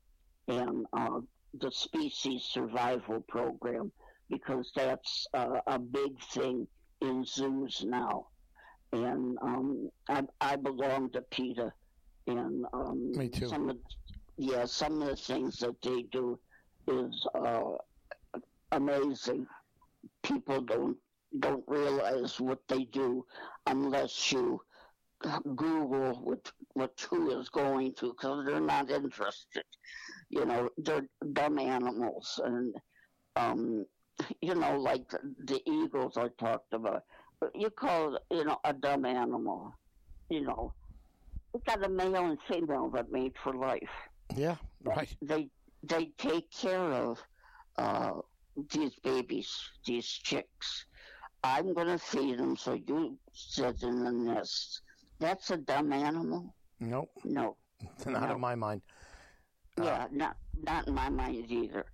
and 0.47 0.87
uh, 0.93 1.21
the 1.61 1.71
species 1.71 2.45
survival 2.45 3.21
program 3.29 3.91
because 4.31 4.71
that's 4.75 5.27
uh, 5.35 5.61
a 5.67 5.79
big 5.79 6.21
thing 6.33 6.67
in 7.01 7.25
zoos 7.25 7.85
now. 7.87 8.29
And 8.93 9.37
um, 9.43 9.91
I, 10.09 10.23
I 10.41 10.57
belong 10.57 11.11
to 11.11 11.23
PETA, 11.23 11.73
and 12.27 12.65
um, 12.73 13.13
Me 13.13 13.29
too. 13.29 13.49
Some 13.49 13.71
of, 13.71 13.77
yeah, 14.37 14.65
some 14.65 15.03
of 15.03 15.09
the 15.09 15.17
things 15.17 15.59
that 15.59 15.81
they 15.83 16.03
do 16.13 16.39
is 16.87 17.27
uh, 17.35 17.77
amazing. 18.73 19.47
People 20.23 20.61
don't 20.63 20.97
don't 21.39 21.63
realize 21.69 22.41
what 22.41 22.59
they 22.67 22.85
do 22.85 23.25
unless 23.67 24.33
you 24.33 24.61
Google 25.55 26.19
what 26.23 26.51
what 26.75 27.07
who 27.11 27.39
is 27.39 27.49
going 27.51 27.95
to 27.95 28.13
because 28.13 28.47
they're 28.47 28.61
not 28.61 28.91
interested. 28.91 29.65
You 30.31 30.47
know, 30.47 30.71
they're 30.79 31.07
dumb 31.33 31.59
animals, 31.59 32.41
and 32.45 32.75
um, 33.37 33.85
you 34.41 34.55
know, 34.55 34.79
like 34.79 35.09
the, 35.11 35.19
the 35.45 35.61
eagles 35.71 36.17
I 36.17 36.29
talked 36.39 36.73
about. 36.73 37.03
You 37.55 37.71
call 37.71 38.17
it, 38.17 38.23
you 38.31 38.45
know, 38.45 38.59
a 38.65 38.73
dumb 38.73 39.05
animal. 39.05 39.75
You 40.29 40.43
know, 40.43 40.73
it's 41.55 41.65
got 41.65 41.85
a 41.85 41.89
male 41.89 42.17
and 42.17 42.39
female 42.49 42.91
that 42.91 43.11
mate 43.11 43.37
for 43.43 43.55
life. 43.55 43.91
Yeah, 44.37 44.57
right. 44.85 45.13
They 45.23 45.49
they 45.83 46.13
take 46.19 46.51
care 46.51 46.93
of 46.93 47.19
uh, 47.77 48.13
these 48.73 48.95
babies, 49.03 49.51
these 49.87 50.07
chicks. 50.07 50.87
I'm 51.43 51.73
going 51.73 51.87
to 51.87 51.99
feed 51.99 52.39
them 52.39 52.57
so 52.57 52.75
you 52.75 53.19
sit 53.33 53.83
in 53.83 54.05
the 54.05 54.13
nest. 54.13 54.83
That's 55.21 55.51
a 55.51 55.59
dumb 55.59 55.93
animal. 55.93 56.55
Nope. 56.81 57.11
No. 57.25 57.57
Not 58.07 58.29
no. 58.29 58.35
in 58.35 58.41
my 58.41 58.55
mind. 58.55 58.83
Uh, 59.79 59.85
yeah, 59.85 60.07
not 60.11 60.37
not 60.63 60.87
in 60.87 60.95
my 60.95 61.09
mind 61.09 61.51
either. 61.51 61.87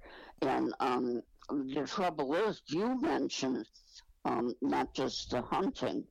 And 0.43 0.75
um, 0.81 1.23
the 1.49 1.87
trouble 1.87 2.35
is, 2.35 2.62
you 2.67 3.01
mentioned 3.01 3.67
um, 4.25 4.55
not 4.61 4.93
just 4.95 5.31
the 5.31 5.43
hunting, 5.43 6.05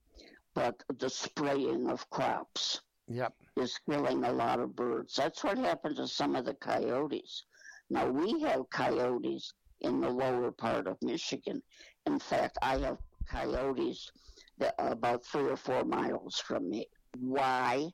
but 0.53 0.81
the 0.99 1.09
spraying 1.09 1.89
of 1.89 2.09
crops. 2.09 2.81
Yep. 3.07 3.33
Is 3.57 3.77
killing 3.89 4.23
a 4.23 4.31
lot 4.31 4.59
of 4.59 4.75
birds. 4.75 5.15
That's 5.15 5.43
what 5.43 5.57
happened 5.57 5.97
to 5.97 6.07
some 6.07 6.35
of 6.35 6.45
the 6.45 6.53
coyotes. 6.55 7.43
Now 7.89 8.07
we 8.09 8.39
have 8.41 8.69
coyotes 8.69 9.53
in 9.81 10.01
the 10.01 10.09
lower 10.09 10.51
part 10.51 10.87
of 10.87 10.97
Michigan. 11.01 11.61
In 12.05 12.17
fact, 12.19 12.57
I 12.61 12.77
have 12.79 12.97
coyotes 13.27 14.11
that 14.57 14.73
about 14.77 15.25
three 15.25 15.49
or 15.49 15.57
four 15.57 15.83
miles 15.83 16.39
from 16.39 16.69
me. 16.69 16.87
Why? 17.19 17.89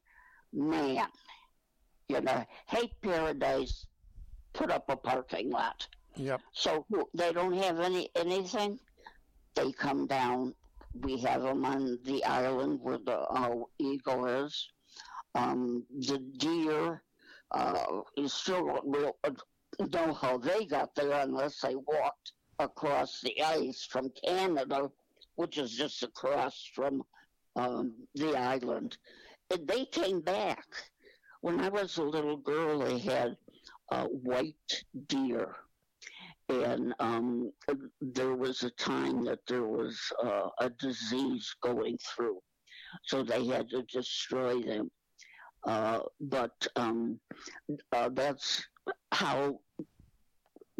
Man, 0.53 1.07
you 2.09 2.21
know, 2.21 2.45
hate 2.67 2.99
paradise, 3.01 3.87
put 4.53 4.69
up 4.69 4.85
a 4.89 4.95
parking 4.95 5.49
lot. 5.49 5.87
Yep. 6.15 6.41
So 6.51 6.85
they 7.13 7.31
don't 7.31 7.53
have 7.53 7.79
any 7.79 8.09
anything. 8.15 8.79
They 9.55 9.71
come 9.71 10.07
down. 10.07 10.53
We 11.01 11.17
have 11.21 11.43
them 11.43 11.63
on 11.63 11.99
the 12.03 12.23
island 12.25 12.79
where 12.81 12.97
the 12.97 13.19
uh, 13.19 13.55
eagle 13.79 14.25
is. 14.25 14.67
Um, 15.35 15.85
the 15.97 16.19
deer 16.37 17.01
uh, 17.51 18.01
is 18.17 18.33
still 18.33 18.81
real, 18.83 19.15
know 19.93 20.13
how 20.13 20.37
they 20.37 20.65
got 20.65 20.93
there 20.95 21.21
unless 21.21 21.61
they 21.61 21.75
walked 21.75 22.33
across 22.59 23.21
the 23.21 23.41
ice 23.41 23.87
from 23.89 24.11
Canada, 24.25 24.89
which 25.35 25.57
is 25.57 25.71
just 25.71 26.03
across 26.03 26.69
from 26.75 27.03
um, 27.55 27.93
the 28.15 28.35
island. 28.35 28.97
And 29.49 29.67
they 29.67 29.85
came 29.85 30.21
back. 30.21 30.65
When 31.41 31.59
I 31.59 31.69
was 31.69 31.97
a 31.97 32.03
little 32.03 32.37
girl, 32.37 32.79
they 32.79 32.99
had 32.99 33.35
uh, 33.91 34.05
white 34.05 34.83
deer. 35.07 35.55
And 36.49 36.93
um, 36.99 37.51
there 38.01 38.35
was 38.35 38.63
a 38.63 38.71
time 38.71 39.23
that 39.25 39.39
there 39.47 39.63
was 39.63 39.99
uh, 40.23 40.49
a 40.59 40.69
disease 40.69 41.53
going 41.61 41.97
through. 41.97 42.39
So 43.05 43.23
they 43.23 43.45
had 43.45 43.69
to 43.69 43.83
destroy 43.83 44.61
them. 44.61 44.91
Uh, 45.65 45.99
but 46.19 46.67
um, 46.75 47.19
uh, 47.93 48.09
that's 48.13 48.63
how 49.11 49.59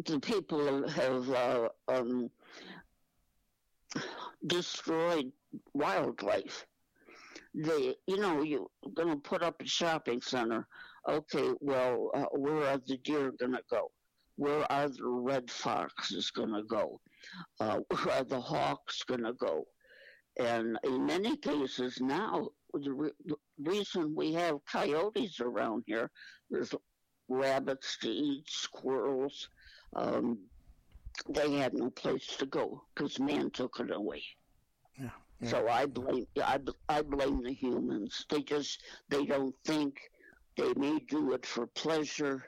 the 0.04 0.18
people 0.20 0.88
have 0.88 1.30
uh, 1.30 1.68
um, 1.88 2.30
destroyed 4.46 5.30
wildlife. 5.74 6.66
They, 7.54 7.94
you 8.06 8.16
know, 8.16 8.42
you're 8.42 8.66
going 8.94 9.10
to 9.10 9.16
put 9.16 9.42
up 9.42 9.60
a 9.60 9.66
shopping 9.66 10.20
center. 10.22 10.66
Okay, 11.08 11.50
well, 11.60 12.10
uh, 12.14 12.26
where 12.32 12.68
are 12.68 12.80
the 12.86 12.96
deer 12.98 13.32
going 13.32 13.52
to 13.52 13.62
go? 13.70 13.90
Where 14.36 14.70
are 14.72 14.88
the 14.88 15.04
red 15.04 15.50
foxes 15.50 16.30
going 16.30 16.54
to 16.54 16.62
go? 16.62 17.00
Uh, 17.60 17.80
where 17.88 18.16
are 18.16 18.24
the 18.24 18.40
hawks 18.40 19.02
going 19.02 19.24
to 19.24 19.34
go? 19.34 19.66
And 20.38 20.78
in 20.84 21.04
many 21.04 21.36
cases 21.36 21.98
now, 22.00 22.48
the, 22.72 22.92
re- 22.92 23.34
reason 23.58 24.14
we 24.14 24.32
have 24.32 24.64
coyotes 24.64 25.40
around 25.40 25.84
here, 25.86 26.10
there's 26.50 26.74
rabbits 27.28 27.98
to 27.98 28.08
eat, 28.10 28.44
squirrels. 28.48 29.48
Um, 29.94 30.38
they 31.28 31.52
had 31.52 31.74
no 31.74 31.90
place 31.90 32.36
to 32.38 32.46
go 32.46 32.82
because 32.94 33.20
man 33.20 33.50
took 33.50 33.78
it 33.80 33.90
away. 33.90 34.22
Yeah, 34.98 35.10
yeah. 35.42 35.48
So 35.48 35.68
I 35.68 35.86
blame 35.86 36.26
I, 36.42 36.58
I 36.88 37.02
blame 37.02 37.42
the 37.42 37.52
humans. 37.52 38.24
They 38.30 38.42
just 38.42 38.82
they 39.08 39.26
don't 39.26 39.54
think. 39.64 40.00
They 40.56 40.72
may 40.74 40.98
do 41.08 41.32
it 41.32 41.46
for 41.46 41.66
pleasure, 41.66 42.44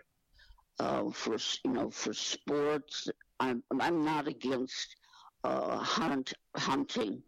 uh, 0.78 1.10
for 1.10 1.36
you 1.64 1.72
know 1.72 1.90
for 1.90 2.12
sports. 2.12 3.08
I'm 3.40 3.62
I'm 3.80 4.04
not 4.04 4.28
against 4.28 4.96
uh, 5.42 5.78
hunt 5.78 6.32
hunting 6.56 7.22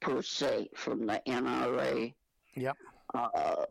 per 0.00 0.22
se 0.22 0.68
from 0.76 1.06
the 1.06 1.20
NRA. 1.26 2.14
Yep. 2.54 2.76
Uh, 3.14 3.64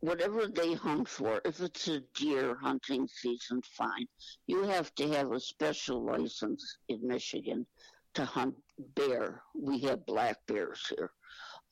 whatever 0.00 0.46
they 0.46 0.74
hunt 0.74 1.08
for, 1.08 1.40
if 1.44 1.60
it's 1.60 1.88
a 1.88 2.00
deer 2.14 2.56
hunting 2.56 3.08
season, 3.08 3.62
fine. 3.62 4.06
You 4.46 4.62
have 4.62 4.94
to 4.96 5.08
have 5.08 5.32
a 5.32 5.40
special 5.40 6.04
license 6.04 6.76
in 6.88 7.06
Michigan 7.06 7.66
to 8.14 8.24
hunt 8.24 8.54
bear. 8.94 9.42
We 9.54 9.80
have 9.80 10.06
black 10.06 10.36
bears 10.46 10.86
here. 10.88 11.10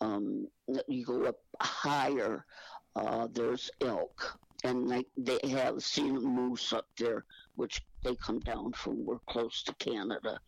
Um, 0.01 0.47
you 0.87 1.05
go 1.05 1.25
up 1.25 1.39
higher, 1.61 2.45
uh, 2.95 3.29
there's 3.33 3.71
elk, 3.81 4.39
and 4.65 4.89
they, 4.89 5.05
they 5.17 5.49
have 5.49 5.83
seen 5.83 6.15
moose 6.15 6.73
up 6.73 6.87
there, 6.99 7.25
which 7.57 7.83
they 8.05 8.15
come 8.17 8.39
down 8.41 8.73
from. 8.73 9.05
We're 9.05 9.19
close 9.29 9.63
to 9.65 9.75
Canada. 9.75 10.39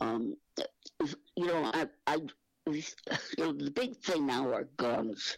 Um, 0.00 0.36
you 1.36 1.46
know, 1.46 1.70
I, 1.74 1.86
I, 2.06 2.18
you 2.66 2.82
know, 3.38 3.52
the 3.52 3.72
big 3.74 3.96
thing 3.96 4.26
now 4.26 4.52
are 4.52 4.68
guns 4.76 5.36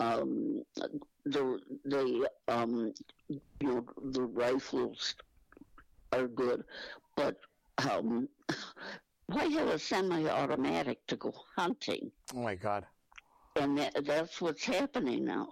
um, 0.00 0.62
the 1.24 1.58
the 1.84 2.28
um, 2.46 2.92
you 3.28 3.40
know 3.62 3.84
the 4.12 4.22
rifles 4.22 5.14
are 6.12 6.28
good, 6.28 6.64
but 7.16 7.36
um, 7.90 8.28
why 9.28 9.44
you 9.44 9.58
have 9.58 9.68
a 9.68 9.78
semi-automatic 9.78 11.06
to 11.06 11.16
go 11.16 11.32
hunting? 11.56 12.10
Oh 12.34 12.42
my 12.42 12.54
God! 12.54 12.86
And 13.56 13.76
that, 13.78 14.04
that's 14.04 14.40
what's 14.40 14.64
happening 14.64 15.24
now. 15.24 15.48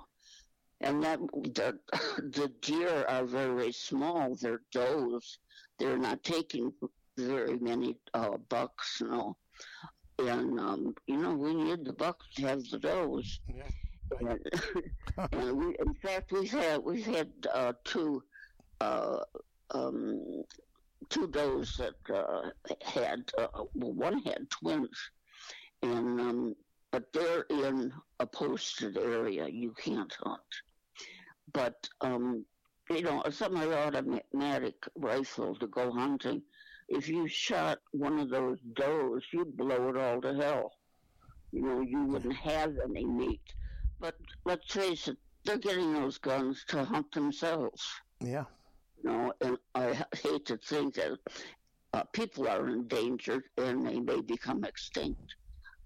And 0.81 1.03
that 1.03 1.21
the, 1.21 1.79
the 2.19 2.53
deer 2.63 3.05
are 3.09 3.25
very 3.25 3.73
small. 3.73 4.35
They're 4.35 4.63
does. 4.73 5.39
They're 5.79 5.99
not 5.99 6.23
taking 6.23 6.73
very 7.19 7.59
many 7.59 7.97
uh, 8.15 8.39
bucks, 8.49 9.03
know. 9.03 9.37
And 10.19 10.59
um, 10.59 10.95
you 11.07 11.19
know 11.19 11.35
we 11.35 11.55
need 11.55 11.85
the 11.85 11.93
bucks 11.93 12.27
to 12.37 12.43
have 12.47 12.65
the 12.71 12.79
does. 12.79 13.41
Yeah. 13.55 13.63
And, 14.21 14.41
and 15.33 15.53
we, 15.53 15.77
in 15.79 15.95
fact, 15.95 16.33
we've 16.33 16.51
had 16.51 16.83
we've 16.83 17.05
had 17.05 17.29
uh, 17.53 17.75
two 17.85 18.23
uh, 18.81 19.19
um, 19.73 20.45
two 21.09 21.29
does 21.29 21.77
that 21.77 22.15
uh, 22.15 22.51
had 22.83 23.31
uh, 23.39 23.65
well, 23.75 23.93
one 23.93 24.19
had 24.23 24.49
twins, 24.51 25.11
and 25.83 26.21
um, 26.21 26.57
but 26.91 27.13
they're 27.13 27.47
in 27.51 27.93
a 28.21 28.27
posted 28.27 28.97
area. 28.97 29.47
You 29.49 29.73
can't 29.73 30.15
hunt, 30.23 30.41
but 31.53 31.89
um, 32.01 32.45
you 32.91 33.03
know 33.03 33.23
a 33.25 33.33
semi-automatic 33.33 34.87
rifle 34.97 35.55
to 35.57 35.67
go 35.67 35.93
hunting. 35.93 36.43
If 36.89 37.09
you 37.09 37.27
shot 37.27 37.79
one 37.91 38.19
of 38.21 38.31
those 38.31 38.59
does, 38.75 39.23
you'd 39.33 39.57
blow 39.57 39.89
it 39.89 39.97
all 39.97 40.21
to 40.21 40.35
hell. 40.35 40.73
You 41.53 41.63
know, 41.63 41.81
you 41.81 42.05
wouldn't 42.05 42.37
have 42.37 42.75
any 42.85 43.05
meat. 43.05 43.43
But 43.99 44.15
let's 44.45 44.73
face 44.73 45.09
it, 45.09 45.17
they're 45.45 45.59
getting 45.59 45.95
those 45.95 46.19
guns 46.19 46.65
to 46.69 46.85
hunt 46.85 47.11
themselves. 47.13 47.83
Yeah. 48.21 48.45
You 49.03 49.11
know, 49.11 49.33
and 49.41 49.59
I 49.75 50.05
hate 50.17 50.47
to 50.47 50.57
think 50.57 50.95
that 50.95 51.19
uh, 51.93 52.05
people 52.13 52.49
are 52.49 52.69
endangered 52.69 53.45
and 53.59 53.87
they 53.87 54.01
may 54.01 54.21
become 54.21 54.65
extinct, 54.65 55.35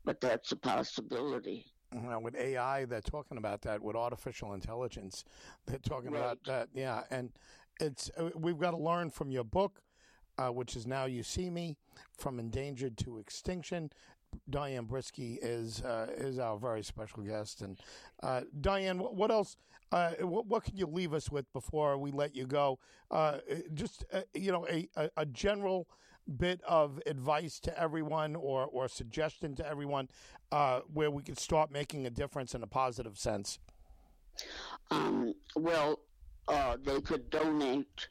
but 0.04 0.20
that's 0.20 0.52
a 0.52 0.56
possibility. 0.56 1.66
Well, 1.92 2.22
with 2.22 2.36
AI, 2.36 2.84
they're 2.84 3.00
talking 3.00 3.36
about 3.36 3.62
that. 3.62 3.82
With 3.82 3.96
artificial 3.96 4.54
intelligence, 4.54 5.24
they're 5.66 5.78
talking 5.78 6.12
Right. 6.12 6.20
about 6.20 6.38
that. 6.44 6.68
Yeah, 6.72 7.02
and 7.10 7.32
it's 7.80 8.10
uh, 8.16 8.30
we've 8.36 8.58
got 8.58 8.70
to 8.70 8.76
learn 8.76 9.10
from 9.10 9.32
your 9.32 9.44
book, 9.44 9.82
uh, 10.38 10.48
which 10.50 10.76
is 10.76 10.86
now 10.86 11.06
you 11.06 11.22
see 11.24 11.50
me 11.50 11.76
from 12.16 12.38
endangered 12.38 12.96
to 12.98 13.18
extinction. 13.18 13.90
Diane 14.48 14.86
Brischke 14.86 15.38
is 15.40 15.80
uh, 15.82 16.08
is 16.16 16.38
our 16.38 16.58
very 16.58 16.82
special 16.82 17.22
guest, 17.22 17.62
and 17.62 17.78
uh, 18.22 18.42
Diane, 18.60 18.98
what, 18.98 19.30
else? 19.30 19.56
Uh, 19.92 20.12
what, 20.20 20.46
what 20.46 20.64
can 20.64 20.76
you 20.76 20.86
leave 20.86 21.14
us 21.14 21.30
with 21.30 21.50
before 21.52 21.96
we 21.98 22.10
let 22.10 22.34
you 22.34 22.46
go? 22.46 22.78
Uh, 23.10 23.38
just 23.74 24.04
uh, 24.12 24.22
you 24.34 24.52
know, 24.52 24.66
a, 24.68 24.88
a, 24.96 25.10
a 25.18 25.26
general 25.26 25.88
bit 26.36 26.60
of 26.66 27.00
advice 27.06 27.58
to 27.60 27.80
everyone 27.80 28.36
or, 28.36 28.66
or 28.66 28.88
suggestion 28.88 29.54
to 29.56 29.66
everyone 29.66 30.08
uh, 30.52 30.80
where 30.92 31.10
we 31.10 31.22
could 31.22 31.38
start 31.38 31.72
making 31.72 32.06
a 32.06 32.10
difference 32.10 32.54
in 32.54 32.62
a 32.62 32.66
positive 32.66 33.18
sense? 33.18 33.58
Um, 34.90 35.34
well, 35.56 35.98
they 36.84 37.00
could 37.00 37.30
donate 37.30 38.08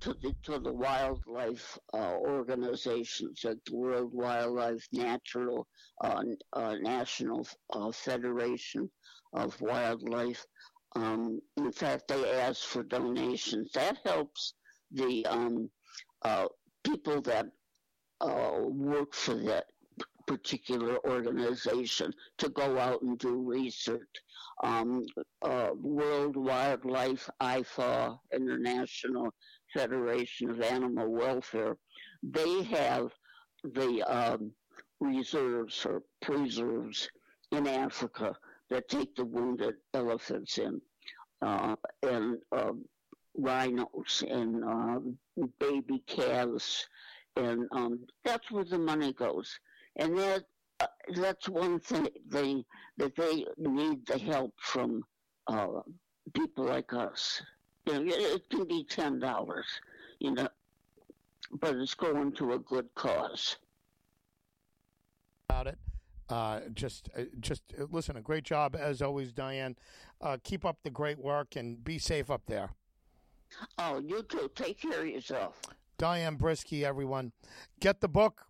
to 0.00 0.14
the 0.22 0.34
to 0.42 0.58
the 0.58 0.72
wildlife 0.72 1.78
uh, 1.94 2.14
organizations 2.16 3.40
like 3.44 3.58
the 3.66 3.76
World 3.76 4.10
Wildlife 4.12 4.86
Natural 4.92 5.66
uh, 6.02 6.22
uh, 6.52 6.74
National 6.80 7.46
uh, 7.72 7.90
Federation 7.92 8.90
of 9.32 9.60
Wildlife. 9.60 10.44
Um, 10.96 11.40
in 11.56 11.72
fact, 11.72 12.08
they 12.08 12.30
ask 12.40 12.62
for 12.62 12.82
donations. 12.82 13.72
That 13.74 13.98
helps 14.04 14.54
the 14.92 15.26
um, 15.26 15.70
uh, 16.22 16.46
people 16.84 17.20
that 17.22 17.46
uh, 18.20 18.58
work 18.62 19.14
for 19.14 19.34
that 19.34 19.66
particular 20.26 20.98
organization 21.06 22.12
to 22.38 22.48
go 22.50 22.78
out 22.78 23.02
and 23.02 23.18
do 23.18 23.36
research. 23.42 24.08
Um, 24.62 25.04
World 25.42 26.36
Wildlife, 26.36 27.28
IFA, 27.42 28.18
International 28.32 29.30
Federation 29.74 30.50
of 30.50 30.60
Animal 30.60 31.10
Welfare, 31.10 31.76
they 32.22 32.62
have 32.62 33.10
the 33.64 34.02
um, 34.02 34.52
reserves 35.00 35.84
or 35.84 36.02
preserves 36.22 37.08
in 37.50 37.66
Africa 37.66 38.34
that 38.70 38.88
take 38.88 39.14
the 39.16 39.24
wounded 39.24 39.74
elephants 39.92 40.58
in, 40.58 40.80
uh, 41.42 41.76
and 42.02 42.38
uh, 42.52 42.72
rhinos 43.36 44.22
and 44.28 44.64
uh, 44.64 45.00
baby 45.58 46.02
calves, 46.06 46.86
and 47.36 47.66
um, 47.72 48.00
that's 48.24 48.50
where 48.50 48.64
the 48.64 48.78
money 48.78 49.12
goes. 49.12 49.58
And 49.96 50.16
that 50.18 50.44
uh, 50.80 50.86
that's 51.16 51.48
one 51.48 51.78
thing 51.80 52.08
they 52.28 52.64
that 52.96 53.14
they 53.16 53.44
need 53.58 54.06
the 54.06 54.18
help 54.18 54.54
from 54.58 55.02
uh, 55.46 55.80
people 56.32 56.64
like 56.64 56.92
us. 56.92 57.42
You 57.86 58.04
know, 58.04 58.14
it 58.14 58.48
can 58.48 58.66
be 58.66 58.84
ten 58.84 59.18
dollars, 59.18 59.66
you 60.18 60.32
know, 60.32 60.48
but 61.60 61.76
it's 61.76 61.94
going 61.94 62.32
to 62.32 62.54
a 62.54 62.58
good 62.58 62.88
cause. 62.94 63.56
About 65.50 65.66
it, 65.66 65.78
uh, 66.30 66.60
just, 66.72 67.10
uh, 67.16 67.24
just 67.40 67.62
uh, 67.78 67.84
listen. 67.90 68.16
A 68.16 68.22
great 68.22 68.44
job 68.44 68.74
as 68.74 69.02
always, 69.02 69.32
Diane. 69.32 69.76
Uh, 70.20 70.38
keep 70.42 70.64
up 70.64 70.78
the 70.82 70.90
great 70.90 71.18
work 71.18 71.56
and 71.56 71.84
be 71.84 71.98
safe 71.98 72.30
up 72.30 72.42
there. 72.46 72.70
Oh, 73.78 74.00
you 74.00 74.22
too. 74.22 74.50
Take 74.54 74.80
care 74.80 75.02
of 75.02 75.06
yourself. 75.06 75.60
Diane 75.98 76.36
Brischke, 76.36 76.82
everyone, 76.82 77.32
get 77.80 78.00
the 78.00 78.08
book. 78.08 78.46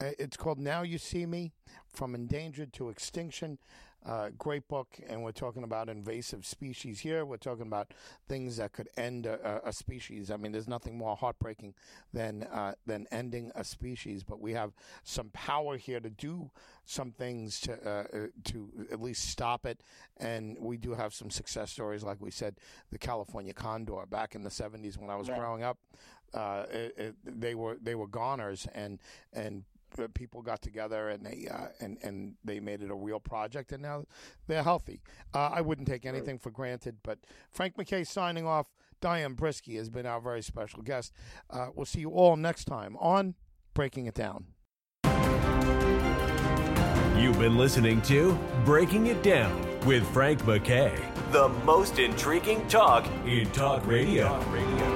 Uh, 0.00 0.10
it's 0.18 0.36
called 0.36 0.58
Now 0.58 0.82
You 0.82 0.98
See 0.98 1.24
Me 1.24 1.52
From 1.88 2.14
Endangered 2.14 2.72
to 2.74 2.90
Extinction. 2.90 3.58
Uh, 4.06 4.28
great 4.38 4.68
book, 4.68 5.00
and 5.08 5.20
we're 5.20 5.32
talking 5.32 5.64
about 5.64 5.88
invasive 5.88 6.46
species 6.46 7.00
here. 7.00 7.24
We're 7.24 7.38
talking 7.38 7.66
about 7.66 7.92
things 8.28 8.58
that 8.58 8.72
could 8.72 8.88
end 8.96 9.26
a, 9.26 9.60
a 9.64 9.72
species. 9.72 10.30
I 10.30 10.36
mean, 10.36 10.52
there's 10.52 10.68
nothing 10.68 10.96
more 10.96 11.16
heartbreaking 11.16 11.74
than 12.12 12.44
uh, 12.44 12.74
than 12.86 13.08
ending 13.10 13.50
a 13.56 13.64
species. 13.64 14.22
But 14.22 14.40
we 14.40 14.52
have 14.52 14.72
some 15.02 15.30
power 15.30 15.76
here 15.76 15.98
to 15.98 16.08
do 16.08 16.52
some 16.84 17.10
things 17.10 17.58
to 17.62 17.72
uh, 17.72 18.16
uh 18.16 18.26
to 18.44 18.70
at 18.92 19.02
least 19.02 19.28
stop 19.28 19.66
it. 19.66 19.80
And 20.18 20.56
we 20.60 20.76
do 20.76 20.94
have 20.94 21.12
some 21.12 21.28
success 21.28 21.72
stories, 21.72 22.04
like 22.04 22.20
we 22.20 22.30
said, 22.30 22.54
the 22.92 22.98
California 22.98 23.54
condor 23.54 24.06
back 24.08 24.36
in 24.36 24.44
the 24.44 24.50
70s 24.50 24.96
when 24.98 25.10
I 25.10 25.16
was 25.16 25.26
yeah. 25.26 25.36
growing 25.36 25.64
up. 25.64 25.78
Uh, 26.32 26.64
it, 26.70 26.94
it, 26.96 27.14
they 27.24 27.56
were 27.56 27.76
they 27.82 27.96
were 27.96 28.06
goners, 28.06 28.68
and 28.72 29.00
and 29.32 29.64
people 30.14 30.42
got 30.42 30.62
together 30.62 31.08
and 31.08 31.24
they 31.24 31.48
uh, 31.50 31.68
and 31.80 31.98
and 32.02 32.34
they 32.44 32.60
made 32.60 32.82
it 32.82 32.90
a 32.90 32.94
real 32.94 33.20
project, 33.20 33.72
and 33.72 33.82
now 33.82 34.04
they're 34.46 34.62
healthy. 34.62 35.02
Uh, 35.34 35.50
I 35.52 35.60
wouldn't 35.60 35.88
take 35.88 36.06
anything 36.06 36.38
for 36.38 36.50
granted. 36.50 36.98
But 37.02 37.18
Frank 37.50 37.76
MacKay 37.76 38.04
signing 38.04 38.46
off. 38.46 38.66
Diane 39.00 39.34
Brischke 39.34 39.76
has 39.76 39.90
been 39.90 40.06
our 40.06 40.20
very 40.20 40.42
special 40.42 40.82
guest. 40.82 41.12
Uh, 41.50 41.68
we'll 41.74 41.84
see 41.84 42.00
you 42.00 42.10
all 42.10 42.34
next 42.34 42.64
time 42.64 42.96
on 42.96 43.34
Breaking 43.74 44.06
It 44.06 44.14
Down. 44.14 44.46
You've 47.18 47.38
been 47.38 47.56
listening 47.56 48.00
to 48.02 48.38
Breaking 48.64 49.08
It 49.08 49.22
Down 49.22 49.66
with 49.86 50.06
Frank 50.12 50.46
MacKay, 50.46 50.98
the 51.30 51.48
most 51.64 51.98
intriguing 51.98 52.66
talk 52.68 53.06
in 53.26 53.50
talk 53.52 53.86
radio. 53.86 54.24
Talk 54.24 54.52
radio. 54.52 54.95